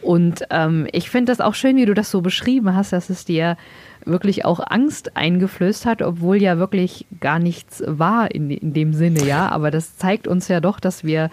Und 0.00 0.44
ähm, 0.50 0.88
ich 0.92 1.10
finde 1.10 1.30
das 1.30 1.40
auch 1.40 1.54
schön, 1.54 1.76
wie 1.76 1.86
du 1.86 1.94
das 1.94 2.10
so 2.10 2.22
beschrieben 2.22 2.74
hast, 2.74 2.92
dass 2.92 3.08
es 3.08 3.24
dir 3.24 3.56
wirklich 4.04 4.44
auch 4.44 4.60
Angst 4.64 5.16
eingeflößt 5.16 5.86
hat, 5.86 6.02
obwohl 6.02 6.36
ja 6.40 6.58
wirklich 6.58 7.06
gar 7.20 7.38
nichts 7.38 7.82
war 7.86 8.30
in, 8.30 8.50
in 8.50 8.72
dem 8.72 8.92
Sinne, 8.92 9.24
ja. 9.24 9.48
Aber 9.48 9.70
das 9.70 9.96
zeigt 9.96 10.28
uns 10.28 10.48
ja 10.48 10.60
doch, 10.60 10.80
dass 10.80 11.04
wir 11.04 11.30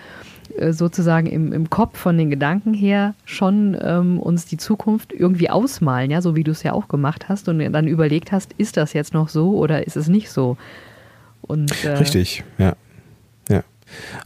äh, 0.57 0.73
sozusagen 0.73 1.27
im, 1.27 1.53
im 1.53 1.69
Kopf 1.69 1.97
von 1.97 2.17
den 2.17 2.29
Gedanken 2.29 2.73
her 2.73 3.13
schon 3.25 3.77
ähm, 3.81 4.19
uns 4.19 4.45
die 4.45 4.57
Zukunft 4.57 5.13
irgendwie 5.13 5.49
ausmalen, 5.49 6.11
ja, 6.11 6.21
so 6.21 6.35
wie 6.35 6.43
du 6.43 6.51
es 6.51 6.63
ja 6.63 6.73
auch 6.73 6.87
gemacht 6.87 7.29
hast 7.29 7.49
und 7.49 7.59
dann 7.71 7.87
überlegt 7.87 8.31
hast, 8.31 8.53
ist 8.57 8.77
das 8.77 8.93
jetzt 8.93 9.13
noch 9.13 9.29
so 9.29 9.57
oder 9.57 9.85
ist 9.85 9.97
es 9.97 10.07
nicht 10.07 10.29
so? 10.29 10.57
Und, 11.41 11.83
äh, 11.83 11.97
Richtig, 11.97 12.43
ja. 12.57 12.75
Ja. 13.49 13.63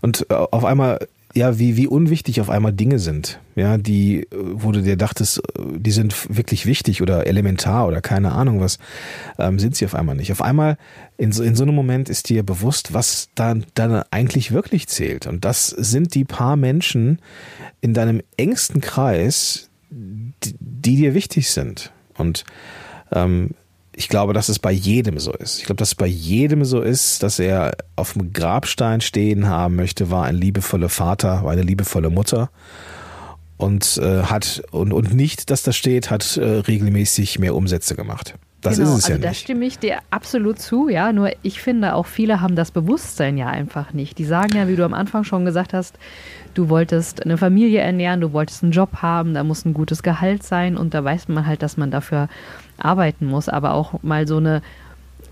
Und 0.01 0.25
äh, 0.29 0.33
auf 0.33 0.65
einmal 0.65 0.99
ja, 1.35 1.57
wie, 1.57 1.77
wie 1.77 1.87
unwichtig 1.87 2.39
auf 2.41 2.49
einmal 2.51 2.73
Dinge 2.73 2.99
sind, 2.99 3.39
ja, 3.55 3.79
die, 3.79 4.27
wo 4.31 4.71
du 4.71 4.83
dir 4.83 4.97
dachtest, 4.97 5.41
die 5.57 5.91
sind 5.91 6.35
wirklich 6.35 6.67
wichtig 6.67 7.01
oder 7.01 7.25
elementar 7.25 7.87
oder 7.87 8.01
keine 8.01 8.33
Ahnung 8.33 8.59
was, 8.59 8.77
ähm, 9.39 9.57
sind 9.57 9.75
sie 9.75 9.85
auf 9.85 9.95
einmal 9.95 10.15
nicht. 10.15 10.31
Auf 10.31 10.43
einmal 10.43 10.77
in 11.17 11.31
so, 11.31 11.43
in 11.43 11.55
so 11.55 11.63
einem 11.63 11.73
Moment 11.73 12.07
ist 12.07 12.29
dir 12.29 12.43
bewusst, 12.43 12.93
was 12.93 13.29
dann, 13.33 13.65
dann 13.73 14.03
eigentlich 14.11 14.51
wirklich 14.51 14.87
zählt. 14.87 15.25
Und 15.25 15.43
das 15.43 15.69
sind 15.69 16.13
die 16.13 16.23
paar 16.23 16.55
Menschen 16.55 17.19
in 17.81 17.95
deinem 17.95 18.21
engsten 18.37 18.79
Kreis, 18.79 19.69
die, 19.89 20.55
die 20.59 20.97
dir 20.97 21.15
wichtig 21.15 21.49
sind. 21.49 21.91
Und 22.15 22.43
ähm, 23.11 23.51
ich 23.95 24.09
glaube, 24.09 24.33
dass 24.33 24.49
es 24.49 24.59
bei 24.59 24.71
jedem 24.71 25.19
so 25.19 25.31
ist. 25.33 25.59
Ich 25.59 25.65
glaube, 25.65 25.77
dass 25.77 25.89
es 25.89 25.95
bei 25.95 26.07
jedem 26.07 26.65
so 26.65 26.81
ist, 26.81 27.23
dass 27.23 27.39
er 27.39 27.73
auf 27.95 28.13
dem 28.13 28.33
Grabstein 28.33 29.01
stehen 29.01 29.47
haben 29.47 29.75
möchte, 29.75 30.09
war 30.09 30.25
ein 30.25 30.35
liebevoller 30.35 30.89
Vater, 30.89 31.43
war 31.43 31.51
eine 31.51 31.61
liebevolle 31.61 32.09
Mutter 32.09 32.49
und 33.57 33.97
äh, 33.97 34.23
hat 34.23 34.63
und, 34.71 34.93
und 34.93 35.13
nicht, 35.13 35.49
dass 35.49 35.63
das 35.63 35.75
steht, 35.75 36.09
hat 36.09 36.37
äh, 36.37 36.43
regelmäßig 36.43 37.39
mehr 37.39 37.55
Umsätze 37.55 37.95
gemacht. 37.95 38.35
Das 38.61 38.77
genau, 38.77 38.91
ist 38.91 38.97
es 38.99 39.03
also 39.05 39.11
ja 39.11 39.17
nicht. 39.17 39.29
Da 39.29 39.33
stimme 39.33 39.65
ich 39.65 39.77
dir 39.77 39.99
absolut 40.09 40.59
zu, 40.59 40.87
ja. 40.87 41.11
Nur 41.11 41.31
ich 41.43 41.61
finde 41.61 41.95
auch 41.95 42.05
viele 42.05 42.39
haben 42.39 42.55
das 42.55 42.71
Bewusstsein 42.71 43.37
ja 43.37 43.47
einfach 43.47 43.93
nicht. 43.93 44.17
Die 44.17 44.25
sagen 44.25 44.55
ja, 44.55 44.67
wie 44.67 44.75
du 44.75 44.85
am 44.85 44.93
Anfang 44.93 45.25
schon 45.25 45.43
gesagt 45.43 45.73
hast, 45.73 45.97
du 46.53 46.69
wolltest 46.69 47.23
eine 47.23 47.37
Familie 47.37 47.81
ernähren, 47.81 48.21
du 48.21 48.31
wolltest 48.31 48.63
einen 48.63 48.71
Job 48.71 49.01
haben, 49.01 49.33
da 49.33 49.43
muss 49.43 49.65
ein 49.65 49.73
gutes 49.73 50.01
Gehalt 50.01 50.43
sein 50.43 50.77
und 50.77 50.93
da 50.93 51.03
weiß 51.03 51.27
man 51.27 51.45
halt, 51.45 51.61
dass 51.61 51.77
man 51.77 51.91
dafür 51.91 52.29
arbeiten 52.83 53.25
muss. 53.25 53.49
Aber 53.49 53.73
auch 53.73 54.01
mal 54.03 54.27
so 54.27 54.37
eine 54.37 54.61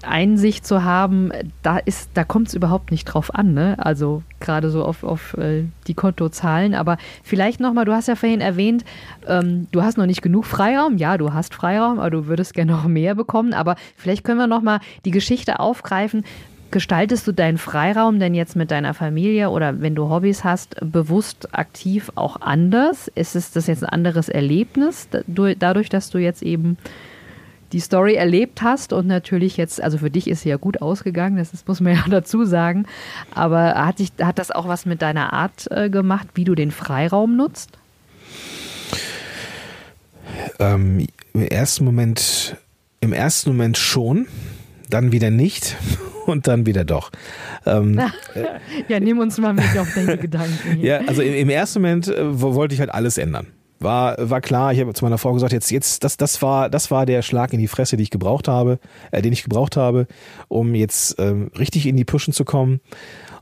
Einsicht 0.03 0.65
zu 0.65 0.83
haben, 0.83 1.31
da 1.63 1.79
da 2.13 2.23
kommt 2.23 2.47
es 2.47 2.53
überhaupt 2.53 2.91
nicht 2.91 3.05
drauf 3.05 3.33
an, 3.33 3.53
ne? 3.53 3.75
Also 3.77 4.23
gerade 4.39 4.69
so 4.69 4.83
auf, 4.83 5.03
auf 5.03 5.35
äh, 5.37 5.65
die 5.87 5.93
Kontozahlen. 5.93 6.73
Aber 6.73 6.97
vielleicht 7.23 7.59
nochmal, 7.59 7.85
du 7.85 7.93
hast 7.93 8.07
ja 8.07 8.15
vorhin 8.15 8.41
erwähnt, 8.41 8.83
ähm, 9.27 9.67
du 9.71 9.83
hast 9.83 9.97
noch 9.97 10.05
nicht 10.05 10.21
genug 10.21 10.45
Freiraum. 10.45 10.97
Ja, 10.97 11.17
du 11.17 11.33
hast 11.33 11.53
Freiraum, 11.53 11.99
aber 11.99 12.09
du 12.09 12.27
würdest 12.27 12.53
gerne 12.53 12.71
noch 12.71 12.85
mehr 12.87 13.15
bekommen. 13.15 13.53
Aber 13.53 13.75
vielleicht 13.95 14.23
können 14.23 14.39
wir 14.39 14.47
nochmal 14.47 14.79
die 15.05 15.11
Geschichte 15.11 15.59
aufgreifen. 15.59 16.23
Gestaltest 16.71 17.27
du 17.27 17.33
deinen 17.33 17.57
Freiraum 17.57 18.19
denn 18.19 18.33
jetzt 18.33 18.55
mit 18.55 18.71
deiner 18.71 18.93
Familie 18.93 19.49
oder 19.49 19.81
wenn 19.81 19.93
du 19.93 20.09
Hobbys 20.09 20.45
hast, 20.45 20.77
bewusst 20.79 21.53
aktiv 21.53 22.11
auch 22.15 22.39
anders? 22.39 23.09
Ist 23.13 23.35
es 23.35 23.51
das 23.51 23.67
jetzt 23.67 23.83
ein 23.83 23.89
anderes 23.89 24.29
Erlebnis, 24.29 25.09
dadurch, 25.27 25.89
dass 25.89 26.09
du 26.11 26.17
jetzt 26.17 26.41
eben 26.41 26.77
die 27.71 27.79
Story 27.79 28.15
erlebt 28.15 28.61
hast 28.61 28.93
und 28.93 29.07
natürlich 29.07 29.57
jetzt, 29.57 29.81
also 29.81 29.97
für 29.97 30.11
dich 30.11 30.27
ist 30.27 30.41
sie 30.41 30.49
ja 30.49 30.57
gut 30.57 30.81
ausgegangen, 30.81 31.37
das 31.37 31.53
ist, 31.53 31.67
muss 31.67 31.79
man 31.79 31.93
ja 31.95 32.03
dazu 32.09 32.45
sagen, 32.45 32.85
aber 33.33 33.75
hat, 33.75 33.97
sich, 33.97 34.11
hat 34.21 34.39
das 34.39 34.51
auch 34.51 34.67
was 34.67 34.85
mit 34.85 35.01
deiner 35.01 35.33
Art 35.33 35.67
äh, 35.71 35.89
gemacht, 35.89 36.27
wie 36.33 36.43
du 36.43 36.55
den 36.55 36.71
Freiraum 36.71 37.35
nutzt? 37.35 37.77
Ähm, 40.59 41.07
Im 41.33 41.41
ersten 41.41 41.85
Moment, 41.85 42.55
im 42.99 43.13
ersten 43.13 43.51
Moment 43.51 43.77
schon, 43.77 44.27
dann 44.89 45.11
wieder 45.11 45.29
nicht 45.29 45.77
und 46.25 46.47
dann 46.47 46.65
wieder 46.65 46.83
doch. 46.83 47.11
Ähm, 47.65 47.99
ja, 48.87 48.99
nimm 48.99 49.19
uns 49.19 49.37
mal 49.37 49.53
mit 49.53 49.77
auf 49.77 49.93
deine 49.93 50.17
Gedanken. 50.17 50.75
Hier. 50.75 51.01
Ja, 51.01 51.07
also 51.07 51.21
im, 51.21 51.33
im 51.33 51.49
ersten 51.49 51.81
Moment 51.81 52.07
äh, 52.07 52.41
wollte 52.41 52.73
ich 52.73 52.79
halt 52.79 52.93
alles 52.93 53.17
ändern 53.17 53.47
war, 53.81 54.15
war 54.29 54.41
klar, 54.41 54.73
ich 54.73 54.79
habe 54.79 54.93
zu 54.93 55.05
meiner 55.05 55.17
Frau 55.17 55.33
gesagt, 55.33 55.53
jetzt, 55.53 55.71
jetzt, 55.71 56.03
das, 56.03 56.17
das 56.17 56.41
war, 56.41 56.69
das 56.69 56.91
war 56.91 57.05
der 57.05 57.21
Schlag 57.21 57.53
in 57.53 57.59
die 57.59 57.67
Fresse, 57.67 57.97
die 57.97 58.03
ich 58.03 58.09
gebraucht 58.09 58.47
habe, 58.47 58.79
äh, 59.11 59.21
den 59.21 59.33
ich 59.33 59.43
gebraucht 59.43 59.77
habe, 59.77 60.07
um 60.47 60.75
jetzt 60.75 61.15
ähm, 61.19 61.51
richtig 61.57 61.85
in 61.85 61.97
die 61.97 62.05
Pushen 62.05 62.33
zu 62.33 62.45
kommen. 62.45 62.81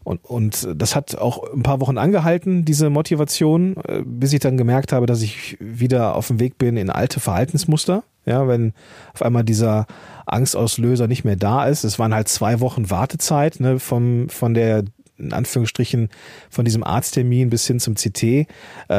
Und, 0.03 0.23
und 0.25 0.67
das 0.75 0.95
hat 0.95 1.17
auch 1.17 1.43
ein 1.53 1.63
paar 1.63 1.81
Wochen 1.81 1.97
angehalten, 1.97 2.65
diese 2.65 2.89
Motivation, 2.89 3.75
äh, 3.87 4.01
bis 4.05 4.33
ich 4.33 4.39
dann 4.39 4.57
gemerkt 4.57 4.91
habe, 4.91 5.05
dass 5.05 5.21
ich 5.21 5.57
wieder 5.59 6.15
auf 6.15 6.27
dem 6.27 6.39
Weg 6.39 6.57
bin 6.57 6.77
in 6.77 6.89
alte 6.89 7.19
Verhaltensmuster. 7.19 8.03
Ja, 8.25 8.47
wenn 8.47 8.73
auf 9.13 9.21
einmal 9.23 9.43
dieser 9.43 9.87
Angstauslöser 10.25 11.07
nicht 11.07 11.25
mehr 11.25 11.35
da 11.35 11.65
ist. 11.65 11.83
Es 11.83 11.97
waren 11.99 12.13
halt 12.13 12.27
zwei 12.27 12.59
Wochen 12.59 12.89
Wartezeit 12.89 13.59
ne, 13.59 13.79
vom, 13.79 14.29
von 14.29 14.53
der 14.53 14.83
in 15.19 15.33
Anführungsstrichen 15.33 16.09
von 16.49 16.65
diesem 16.65 16.83
Arzttermin 16.83 17.49
bis 17.49 17.67
hin 17.67 17.79
zum 17.79 17.95
CT, 17.95 18.23
äh, 18.23 18.45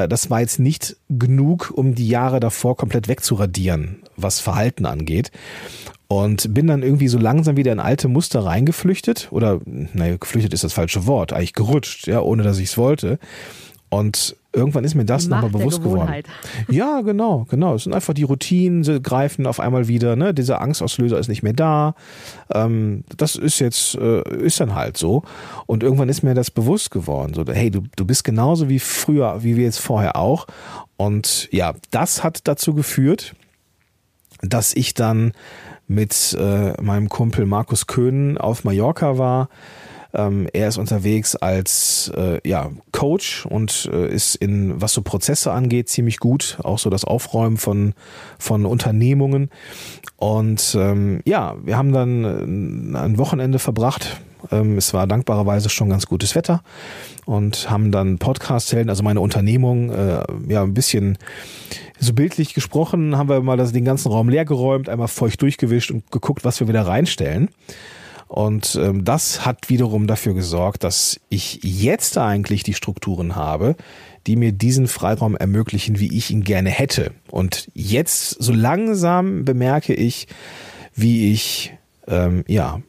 das 0.09 0.31
war 0.31 0.41
jetzt 0.41 0.59
nicht 0.59 0.97
genug, 1.09 1.73
um 1.75 1.95
die 1.95 2.09
Jahre 2.09 2.41
davor 2.41 2.77
komplett 2.77 3.09
wegzuradieren, 3.09 4.03
was 4.17 4.41
Verhalten 4.41 4.87
angeht. 4.87 5.31
Und 6.09 6.53
bin 6.53 6.67
dann 6.67 6.83
irgendwie 6.83 7.07
so 7.07 7.19
langsam 7.19 7.57
wieder 7.57 7.71
in 7.71 7.79
alte 7.79 8.09
Muster 8.09 8.45
reingeflüchtet 8.45 9.29
oder, 9.31 9.61
naja, 9.65 10.17
geflüchtet 10.17 10.53
ist 10.53 10.65
das 10.65 10.73
falsche 10.73 11.07
Wort, 11.07 11.33
eigentlich 11.33 11.53
gerutscht, 11.53 12.09
ja, 12.09 12.21
ohne 12.21 12.43
dass 12.43 12.59
ich 12.59 12.71
es 12.71 12.77
wollte. 12.77 13.21
Und 13.91 14.37
irgendwann 14.53 14.85
ist 14.85 14.95
mir 14.95 15.05
das 15.05 15.27
nochmal 15.27 15.51
bewusst 15.51 15.83
geworden. 15.83 16.23
Ja, 16.69 17.01
genau, 17.01 17.47
genau. 17.51 17.75
Es 17.75 17.85
sind 17.85 17.93
einfach 17.93 18.15
die 18.15 18.23
Routinen, 18.23 18.85
sie 18.85 19.01
greifen 19.01 19.47
auf 19.47 19.59
einmal 19.59 19.89
wieder, 19.89 20.15
ne? 20.15 20.33
Dieser 20.33 20.61
Angstauslöser 20.61 21.19
ist 21.19 21.29
nicht 21.29 21.43
mehr 21.43 21.53
da. 21.53 21.95
Ähm, 22.53 23.05
das 23.17 23.35
ist 23.35 23.59
jetzt, 23.59 23.97
äh, 23.97 24.23
ist 24.39 24.61
dann 24.61 24.75
halt 24.77 24.97
so. 24.97 25.25
Und 25.67 25.83
irgendwann 25.83 26.09
ist 26.09 26.23
mir 26.23 26.35
das 26.35 26.51
bewusst 26.51 26.93
geworden. 26.93 27.35
So, 27.35 27.45
hey, 27.47 27.71
du, 27.71 27.83
du 27.97 28.05
bist 28.05 28.23
genauso 28.23 28.69
wie 28.69 28.79
früher, 28.79 29.43
wie 29.43 29.57
wir 29.57 29.65
jetzt 29.65 29.81
vorher 29.81 30.17
auch. 30.17 30.47
Und 30.97 31.49
ja, 31.51 31.75
das 31.91 32.23
hat 32.23 32.47
dazu 32.47 32.75
geführt, 32.75 33.35
dass 34.41 34.75
ich 34.75 34.95
dann 34.95 35.33
mit 35.89 36.37
äh, 36.39 36.81
meinem 36.81 37.09
Kumpel 37.09 37.47
Markus 37.47 37.89
Köhn 37.89 38.39
auf 38.39 38.63
Mallorca 38.63 39.19
war 39.19 39.49
ähm, 40.13 40.49
er 40.53 40.69
ist 40.69 40.79
unterwegs 40.79 41.37
als 41.37 42.11
äh, 42.17 42.47
ja, 42.49 42.71
Coach 42.93 43.47
und 43.47 43.89
äh, 43.93 44.13
ist 44.13 44.35
in, 44.35 44.81
was 44.81 44.93
so 44.93 45.03
Prozesse 45.03 45.53
angeht, 45.53 45.89
ziemlich 45.89 46.19
gut. 46.19 46.59
Auch 46.63 46.79
so 46.79 46.91
das 46.91 47.05
Aufräumen 47.05 47.57
von, 47.57 47.95
von 48.39 48.67
Unternehmungen. 48.67 49.51
Und 50.17 50.77
ähm, 50.79 51.21
ja, 51.25 51.57
wir 51.63 51.77
haben 51.77 51.93
dann 51.93 52.25
äh, 52.25 52.99
ein 52.99 53.19
Wochenende 53.19 53.59
verbracht. 53.59 54.21
Ähm, 54.51 54.77
es 54.79 54.95
war 54.95 55.07
dankbarerweise 55.07 55.69
schon 55.69 55.91
ganz 55.91 56.07
gutes 56.07 56.35
Wetter 56.35 56.63
und 57.27 57.71
haben 57.71 57.93
dann 57.93 58.19
Podcast-Helden, 58.19 58.91
also 58.91 59.03
meine 59.03 59.21
Unternehmung, 59.21 59.91
äh, 59.91 60.23
ja, 60.49 60.63
ein 60.63 60.75
bisschen 60.75 61.19
so 61.99 62.15
bildlich 62.15 62.55
gesprochen, 62.55 63.17
haben 63.17 63.29
wir 63.29 63.41
mal 63.43 63.57
das, 63.57 63.73
den 63.73 63.85
ganzen 63.85 64.11
Raum 64.11 64.29
leer 64.29 64.45
geräumt, 64.45 64.89
einmal 64.89 65.09
feucht 65.09 65.43
durchgewischt 65.43 65.91
und 65.91 66.11
geguckt, 66.11 66.45
was 66.45 66.59
wir 66.61 66.69
wieder 66.69 66.87
reinstellen. 66.87 67.51
Und 68.31 68.79
ähm, 68.81 69.05
das 69.05 69.45
hat 69.45 69.69
wiederum 69.71 70.07
dafür 70.07 70.35
gesorgt, 70.35 70.85
dass 70.85 71.19
ich 71.31 71.65
jetzt 71.65 72.17
eigentlich 72.17 72.63
die 72.63 72.75
Strukturen 72.75 73.35
habe, 73.35 73.75
die 74.29 74.37
mir 74.37 74.53
diesen 74.53 74.87
Freiraum 74.87 75.37
ermöglichen, 75.37 75.99
wie 75.99 76.17
ich 76.17 76.31
ihn 76.31 76.45
gerne 76.45 76.71
hätte. 76.71 77.11
Und 77.29 77.69
jetzt 77.75 78.41
so 78.41 78.53
langsam 78.53 79.45
bemerke 79.45 79.95
ich, 79.95 80.29
wie 80.95 81.33
ich 81.33 81.75
ähm, 82.07 82.45
ja 82.47 82.81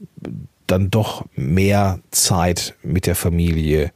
dann 0.68 0.92
doch 0.92 1.26
mehr 1.36 2.02
Zeit 2.12 2.76
mit 2.84 3.08
der 3.08 3.16
Familie 3.16 3.92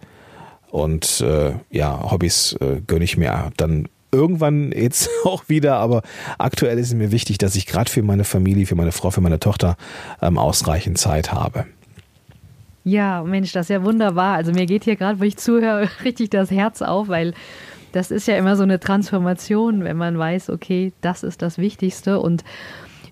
und 0.71 1.21
äh, 1.21 1.53
ja 1.69 2.09
Hobbys 2.09 2.53
äh, 2.53 2.81
gönne 2.87 3.05
ich 3.05 3.17
mir 3.17 3.51
dann 3.55 3.87
irgendwann 4.15 4.71
jetzt 4.71 5.09
auch 5.25 5.47
wieder, 5.47 5.77
aber 5.77 6.01
aktuell 6.37 6.79
ist 6.79 6.87
es 6.87 6.93
mir 6.93 7.11
wichtig, 7.11 7.37
dass 7.37 7.55
ich 7.55 7.67
gerade 7.67 7.89
für 7.89 8.01
meine 8.01 8.23
Familie, 8.23 8.65
für 8.65 8.75
meine 8.75 8.91
Frau, 8.91 9.11
für 9.11 9.21
meine 9.21 9.39
Tochter 9.39 9.77
ähm, 10.21 10.37
ausreichend 10.37 10.97
Zeit 10.97 11.31
habe. 11.31 11.65
Ja, 12.83 13.23
Mensch, 13.23 13.51
das 13.51 13.65
ist 13.65 13.69
ja 13.69 13.83
wunderbar. 13.83 14.35
Also 14.35 14.51
mir 14.51 14.67
geht 14.67 14.83
hier 14.83 14.95
gerade, 14.95 15.19
wo 15.19 15.23
ich 15.23 15.37
zuhöre, 15.37 15.89
richtig 16.03 16.29
das 16.29 16.51
Herz 16.51 16.81
auf, 16.81 17.07
weil 17.07 17.33
das 17.91 18.11
ist 18.11 18.27
ja 18.27 18.37
immer 18.37 18.55
so 18.55 18.63
eine 18.63 18.79
Transformation, 18.79 19.83
wenn 19.83 19.97
man 19.97 20.17
weiß, 20.17 20.49
okay, 20.49 20.91
das 21.01 21.23
ist 21.23 21.41
das 21.41 21.57
Wichtigste 21.57 22.19
und 22.19 22.43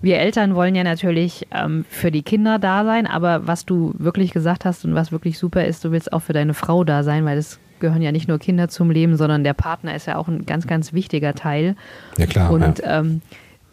wir 0.01 0.17
Eltern 0.17 0.53
wollen 0.53 0.75
ja 0.75 0.83
natürlich 0.83 1.47
ähm, 1.51 1.85
für 1.89 2.11
die 2.11 2.23
Kinder 2.23 2.59
da 2.59 2.83
sein, 2.83 3.07
aber 3.07 3.47
was 3.47 3.65
du 3.65 3.93
wirklich 3.97 4.31
gesagt 4.31 4.65
hast 4.65 4.83
und 4.83 4.93
was 4.95 5.13
wirklich 5.13 5.39
super 5.39 5.63
ist, 5.63 5.85
du 5.85 5.91
willst 5.91 6.11
auch 6.11 6.19
für 6.19 6.33
deine 6.33 6.53
Frau 6.53 6.83
da 6.83 7.03
sein, 7.03 7.23
weil 7.23 7.37
es 7.37 7.57
gehören 7.83 8.01
ja 8.01 8.13
nicht 8.13 8.29
nur 8.29 8.39
Kinder 8.39 8.69
zum 8.69 8.89
Leben, 8.89 9.17
sondern 9.17 9.43
der 9.43 9.53
Partner 9.53 9.93
ist 9.93 10.07
ja 10.07 10.15
auch 10.15 10.29
ein 10.29 10.45
ganz, 10.45 10.67
ganz 10.67 10.93
wichtiger 10.93 11.35
Teil. 11.35 11.75
Ja, 12.17 12.27
klar. 12.27 12.49
Und 12.49 12.79
ja. 12.79 12.99
ähm, 12.99 13.21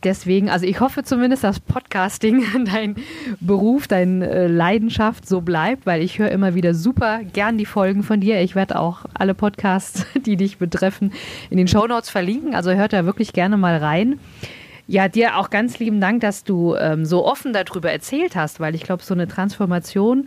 deswegen, 0.02 0.50
also 0.50 0.67
ich 0.67 0.81
hoffe 0.81 1.05
zumindest, 1.05 1.45
dass 1.45 1.61
Podcasting 1.61 2.45
dein 2.64 2.97
Beruf, 3.38 3.87
deine 3.87 4.29
äh, 4.29 4.47
Leidenschaft 4.49 5.29
so 5.29 5.43
bleibt, 5.43 5.87
weil 5.87 6.02
ich 6.02 6.19
höre 6.19 6.33
immer 6.33 6.57
wieder 6.57 6.75
super 6.75 7.21
gern 7.23 7.57
die 7.57 7.67
Folgen 7.67 8.02
von 8.02 8.19
dir. 8.19 8.40
Ich 8.40 8.57
werde 8.57 8.81
auch 8.81 9.05
alle 9.14 9.35
Podcasts, 9.35 10.05
die 10.26 10.37
dich 10.37 10.59
betreffen, 10.59 11.12
in 11.49 11.57
den 11.57 11.69
Shownotes 11.69 12.11
verlinken. 12.11 12.57
Also 12.57 12.73
hört 12.73 12.93
da 12.93 13.07
wirklich 13.07 13.33
gerne 13.33 13.57
mal 13.57 13.76
rein. 13.76 14.19
Ja, 14.88 15.07
dir 15.07 15.37
auch 15.37 15.50
ganz 15.50 15.79
lieben 15.79 16.00
Dank, 16.00 16.21
dass 16.23 16.43
du 16.43 16.75
ähm, 16.75 17.05
so 17.05 17.25
offen 17.25 17.52
darüber 17.52 17.93
erzählt 17.93 18.35
hast, 18.35 18.59
weil 18.59 18.75
ich 18.75 18.83
glaube, 18.83 19.05
so 19.05 19.14
eine 19.14 19.29
Transformation 19.29 20.26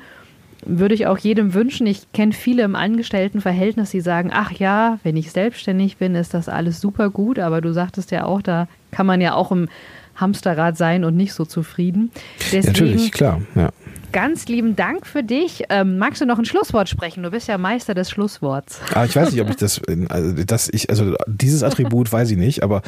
würde 0.66 0.96
ich 0.96 1.08
auch 1.08 1.18
jedem 1.18 1.54
wünschen. 1.54 1.88
Ich 1.88 2.12
kenne 2.14 2.34
viele 2.34 2.64
im 2.64 2.76
Angestelltenverhältnis, 2.76 3.92
die 3.92 4.02
sagen, 4.02 4.32
ach 4.34 4.52
ja, 4.52 5.00
wenn 5.04 5.18
ich 5.18 5.32
selbstständig 5.32 5.98
bin, 5.98 6.16
ist 6.16 6.34
das 6.34 6.50
alles 6.50 6.80
super 6.82 7.10
gut. 7.10 7.40
Aber 7.40 7.62
du 7.62 7.74
sagtest 7.74 8.12
ja 8.12 8.26
auch, 8.26 8.42
da 8.42 8.68
kann 8.92 9.06
man 9.06 9.22
ja 9.22 9.34
auch 9.34 9.52
im 9.52 9.68
Hamsterrad 10.16 10.78
sein 10.78 11.04
und 11.04 11.16
nicht 11.16 11.34
so 11.34 11.46
zufrieden. 11.46 12.12
Deswegen, 12.40 12.68
Natürlich, 12.68 13.12
klar. 13.12 13.42
Ja. 13.56 13.70
Ganz 14.14 14.46
lieben 14.46 14.76
Dank 14.76 15.08
für 15.08 15.24
dich. 15.24 15.64
Ähm, 15.70 15.98
magst 15.98 16.22
du 16.22 16.26
noch 16.26 16.38
ein 16.38 16.46
Schlusswort 16.46 16.88
sprechen? 16.88 17.24
Du 17.24 17.32
bist 17.32 17.48
ja 17.48 17.58
Meister 17.58 17.96
des 17.96 18.12
Schlussworts. 18.12 18.80
Ah, 18.94 19.06
ich 19.06 19.16
weiß 19.16 19.32
nicht, 19.32 19.42
ob 19.42 19.50
ich 19.50 19.56
das, 19.56 19.82
also 20.10 20.44
das 20.46 20.70
ich, 20.72 20.90
also 20.92 21.16
dieses 21.28 21.64
Attribut 21.64 22.12
weiß 22.12 22.30
ich 22.30 22.38
nicht, 22.38 22.62
aber 22.62 22.84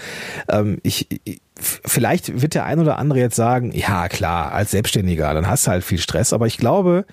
ähm, 0.47 0.77
ich, 0.83 1.07
ich 1.25 1.41
vielleicht 1.59 2.41
wird 2.41 2.53
der 2.53 2.65
ein 2.65 2.79
oder 2.79 2.99
andere 2.99 3.19
jetzt 3.19 3.35
sagen, 3.35 3.71
ja 3.73 4.07
klar, 4.07 4.51
als 4.51 4.71
Selbstständiger, 4.71 5.33
dann 5.33 5.47
hast 5.47 5.65
du 5.65 5.71
halt 5.71 5.83
viel 5.83 5.97
Stress, 5.97 6.31
aber 6.31 6.45
ich 6.45 6.57
glaube, 6.57 7.05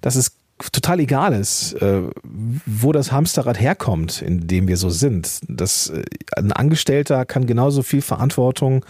dass 0.00 0.16
es 0.16 0.36
total 0.70 1.00
egal 1.00 1.32
ist, 1.32 1.74
äh, 1.74 2.02
wo 2.22 2.92
das 2.92 3.10
Hamsterrad 3.10 3.60
herkommt, 3.60 4.22
in 4.22 4.46
dem 4.46 4.68
wir 4.68 4.76
so 4.76 4.90
sind. 4.90 5.40
Das, 5.48 5.90
äh, 5.90 6.02
ein 6.36 6.52
Angestellter 6.52 7.24
kann 7.24 7.46
genauso 7.46 7.82
viel 7.82 8.02
Verantwortung 8.02 8.84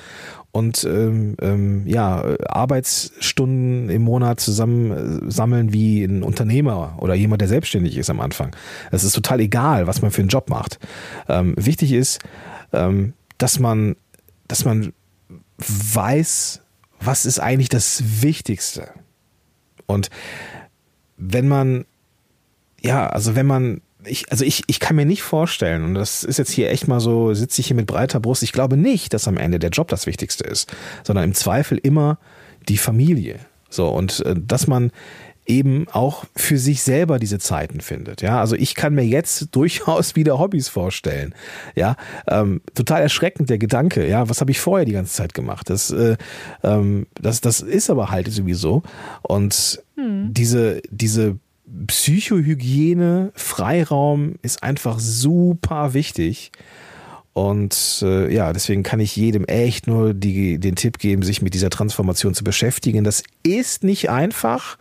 und 0.52 0.85
ähm, 0.85 1.35
ähm, 1.40 1.87
ja, 1.87 2.23
Arbeitsstunden 2.47 3.88
im 3.88 4.02
Monat 4.02 4.38
zusammen 4.38 5.30
sammeln 5.30 5.73
wie 5.73 6.04
ein 6.04 6.23
Unternehmer 6.23 6.97
oder 6.99 7.14
jemand, 7.14 7.40
der 7.40 7.49
selbstständig 7.49 7.97
ist 7.97 8.11
am 8.11 8.21
Anfang. 8.21 8.54
Es 8.90 9.02
ist 9.02 9.14
total 9.14 9.40
egal, 9.40 9.87
was 9.87 10.02
man 10.02 10.11
für 10.11 10.21
einen 10.21 10.28
Job 10.28 10.50
macht. 10.50 10.78
Ähm, 11.26 11.54
wichtig 11.56 11.92
ist, 11.92 12.21
ähm, 12.75 13.14
dass 13.38 13.59
man, 13.59 13.97
dass 14.47 14.66
man 14.66 14.92
weiß, 15.56 16.61
was 17.00 17.25
ist 17.25 17.40
eigentlich 17.40 17.71
das 17.71 18.23
Wichtigste. 18.23 18.88
Und 19.87 20.11
wenn 21.16 21.49
man, 21.49 21.87
ja, 22.80 23.06
also 23.06 23.35
wenn 23.35 23.47
man 23.47 23.80
ich, 24.04 24.30
also 24.30 24.44
ich, 24.44 24.62
ich 24.66 24.80
kann 24.80 24.97
mir 24.97 25.04
nicht 25.04 25.23
vorstellen, 25.23 25.85
und 25.85 25.94
das 25.94 26.25
ist 26.25 26.38
jetzt 26.38 26.50
hier 26.50 26.71
echt 26.71 26.88
mal 26.88 27.00
so, 27.00 27.35
sitze 27.35 27.61
ich 27.61 27.68
hier 27.68 27.76
mit 27.76 27.87
breiter 27.87 28.21
Brust, 28.21 28.42
ich 28.42 28.52
glaube 28.52 28.76
nicht, 28.76 29.14
dass 29.14 29.28
am 29.28 29.37
Ende 29.37 29.59
der 29.59 29.71
Job 29.71 29.88
das 29.88 30.06
Wichtigste 30.06 30.44
ist, 30.44 30.73
sondern 31.04 31.25
im 31.25 31.35
Zweifel 31.35 31.78
immer 31.78 32.18
die 32.68 32.78
Familie. 32.78 33.38
So, 33.68 33.88
und 33.88 34.21
äh, 34.26 34.35
dass 34.37 34.66
man 34.66 34.92
eben 35.47 35.88
auch 35.90 36.25
für 36.37 36.56
sich 36.56 36.82
selber 36.82 37.18
diese 37.18 37.38
Zeiten 37.38 37.80
findet. 37.80 38.23
Ja, 38.23 38.40
also 38.40 38.54
ich 38.54 38.75
kann 38.75 38.94
mir 38.94 39.04
jetzt 39.04 39.49
durchaus 39.52 40.14
wieder 40.14 40.38
Hobbys 40.38 40.68
vorstellen. 40.68 41.35
Ja, 41.75 41.97
ähm, 42.28 42.61
total 42.75 43.02
erschreckend 43.02 43.50
der 43.50 43.59
Gedanke. 43.59 44.06
Ja, 44.06 44.28
was 44.28 44.40
habe 44.40 44.50
ich 44.50 44.61
vorher 44.61 44.85
die 44.85 44.92
ganze 44.92 45.14
Zeit 45.14 45.35
gemacht? 45.35 45.68
Das, 45.68 45.90
äh, 45.90 46.16
ähm, 46.62 47.06
das, 47.21 47.40
das 47.40 47.61
ist 47.61 47.90
aber 47.90 48.11
halt 48.11 48.30
sowieso. 48.30 48.82
Und 49.23 49.82
hm. 49.97 50.32
diese, 50.32 50.80
diese 50.91 51.38
Psychohygiene, 51.87 53.32
Freiraum 53.35 54.35
ist 54.43 54.63
einfach 54.63 54.99
super 54.99 55.95
wichtig. 55.95 56.52
Und 57.32 58.02
äh, 58.02 58.32
ja, 58.32 58.52
deswegen 58.52 58.82
kann 58.82 59.00
ich 59.00 59.17
jedem 59.17 59.47
echt 59.47 59.87
nur 59.87 60.13
die, 60.13 60.58
den 60.58 60.76
Tipp 60.76 60.99
geben, 60.99 61.23
sich 61.23 61.41
mit 61.41 61.54
dieser 61.54 61.71
Transformation 61.71 62.35
zu 62.35 62.45
beschäftigen. 62.45 63.04
Das 63.04 63.23
ist 63.43 63.85
nicht 63.85 64.11
einfach, 64.11 64.76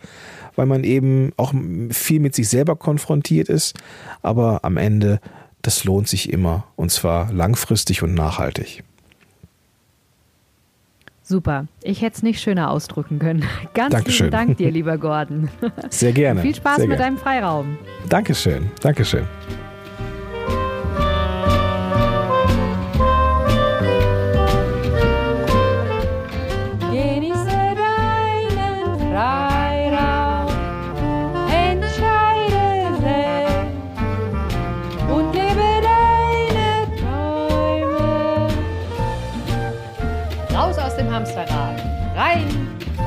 weil 0.54 0.66
man 0.66 0.84
eben 0.84 1.32
auch 1.38 1.54
viel 1.90 2.20
mit 2.20 2.34
sich 2.34 2.48
selber 2.48 2.76
konfrontiert 2.76 3.48
ist. 3.48 3.74
Aber 4.20 4.64
am 4.64 4.76
Ende, 4.76 5.20
das 5.62 5.84
lohnt 5.84 6.08
sich 6.08 6.30
immer. 6.30 6.66
Und 6.76 6.90
zwar 6.90 7.32
langfristig 7.32 8.02
und 8.02 8.12
nachhaltig. 8.12 8.84
Super. 11.22 11.66
Ich 11.82 12.02
hätte 12.02 12.16
es 12.16 12.22
nicht 12.22 12.40
schöner 12.40 12.70
ausdrücken 12.70 13.18
können. 13.18 13.44
Ganz 13.74 13.92
Dankeschön. 13.92 14.16
vielen 14.18 14.30
Dank 14.30 14.56
dir, 14.56 14.70
lieber 14.70 14.98
Gordon. 14.98 15.48
Sehr 15.90 16.12
gerne. 16.12 16.40
Viel 16.42 16.54
Spaß 16.54 16.76
Sehr 16.76 16.88
mit 16.88 16.98
gerne. 16.98 17.14
deinem 17.14 17.18
Freiraum. 17.18 17.78
Dankeschön. 18.08 18.70
Dankeschön. 18.80 19.24